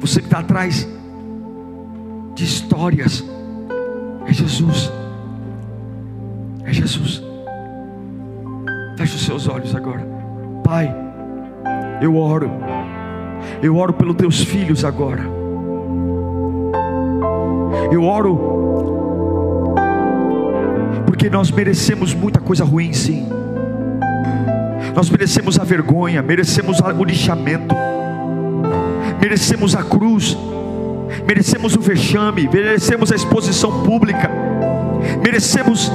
[0.00, 0.88] Você que está atrás
[2.34, 3.22] de histórias.
[4.26, 4.92] É Jesus.
[6.64, 7.22] É Jesus.
[8.96, 10.06] Feche os seus olhos agora.
[10.64, 10.94] Pai,
[12.00, 12.50] eu oro.
[13.62, 15.22] Eu oro pelos teus filhos agora.
[17.90, 18.56] Eu oro
[21.06, 23.28] porque nós merecemos muita coisa ruim, sim.
[24.94, 27.74] Nós merecemos a vergonha, merecemos o lixamento,
[29.20, 30.36] merecemos a cruz,
[31.26, 34.30] merecemos o vexame, merecemos a exposição pública,
[35.22, 35.90] merecemos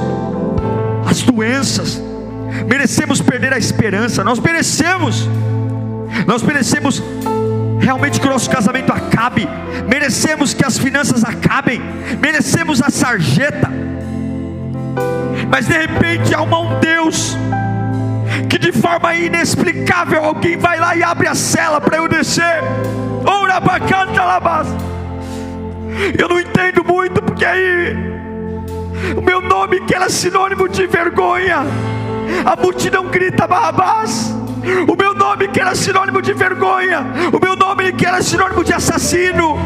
[1.06, 2.00] as doenças,
[2.68, 5.28] merecemos perder a esperança, nós merecemos,
[6.26, 7.02] nós merecemos
[7.80, 9.48] realmente que o nosso casamento acabe,
[9.88, 11.80] merecemos que as finanças acabem,
[12.20, 13.70] merecemos a sarjeta,
[15.50, 17.36] mas de repente há um Deus
[18.48, 22.62] que de forma inexplicável alguém vai lá e abre a cela para eu descer.
[23.24, 24.91] Ora bacana
[26.18, 27.96] Eu não entendo muito porque aí
[29.16, 31.64] o meu nome que era sinônimo de vergonha.
[32.44, 34.34] A multidão grita Barrabás.
[34.88, 37.04] O meu nome que era sinônimo de vergonha.
[37.32, 39.56] O meu nome que era sinônimo de assassino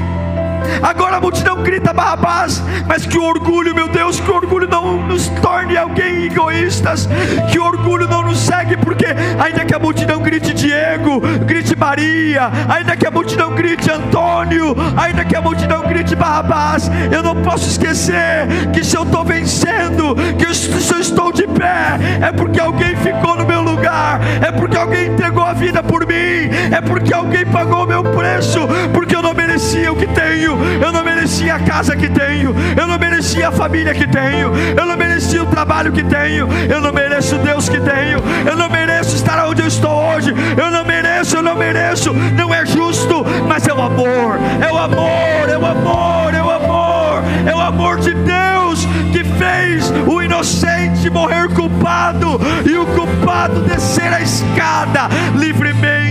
[0.83, 5.07] Agora a multidão grita Barrabás, mas que o orgulho, meu Deus, que o orgulho não
[5.07, 7.09] nos torne alguém egoístas,
[7.51, 9.07] que o orgulho não nos segue, porque
[9.39, 15.25] ainda que a multidão grite Diego, grite Maria, ainda que a multidão grite Antônio, ainda
[15.25, 20.55] que a multidão grite Barrabás, eu não posso esquecer que se eu estou vencendo, que
[20.55, 25.09] se eu estou de pé, é porque alguém ficou no meu lugar, é porque alguém
[25.09, 28.61] entregou a vida por mim, é porque alguém pagou o meu preço,
[28.93, 32.87] porque eu não merecia o que tenho, eu não merecia a casa que tenho, eu
[32.87, 36.93] não merecia a família que tenho, eu não merecia o trabalho que tenho, eu não
[36.93, 41.37] mereço Deus que tenho, eu não mereço estar onde eu estou hoje, eu não mereço,
[41.37, 45.67] eu não mereço, não é justo, mas é o amor, é o amor, é o
[45.67, 52.39] amor, é o amor, é o amor de Deus que fez o inocente morrer culpado
[52.65, 56.06] e o culpado descer a escada livremente,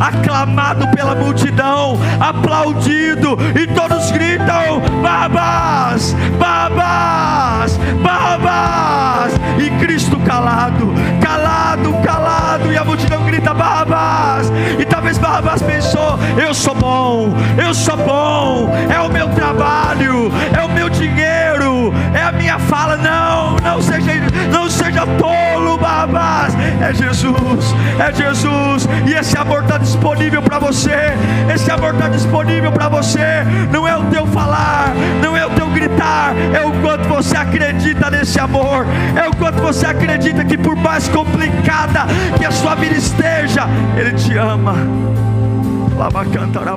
[0.00, 12.72] aclamado pela multidão, aplaudido, e todos gritam: Babás, Babás, Babás, e Cristo calado, calado, calado,
[12.72, 18.70] e a multidão grita: Babás, e talvez Babás pensou: Eu sou bom, eu sou bom,
[18.92, 21.67] é o meu trabalho, é o meu dinheiro,
[22.14, 22.96] é a minha fala.
[22.96, 24.12] Não, não seja,
[24.52, 31.14] não seja tolo, Babás, é Jesus, é Jesus, e esse amor está disponível para você,
[31.52, 35.68] esse amor está disponível para você, não é o teu falar, não é o teu
[35.68, 38.86] gritar, é o quanto você acredita nesse amor,
[39.16, 43.66] é o quanto você acredita que por mais complicada que a sua vida esteja,
[43.96, 44.74] Ele te ama.
[45.96, 46.76] Lava cantará,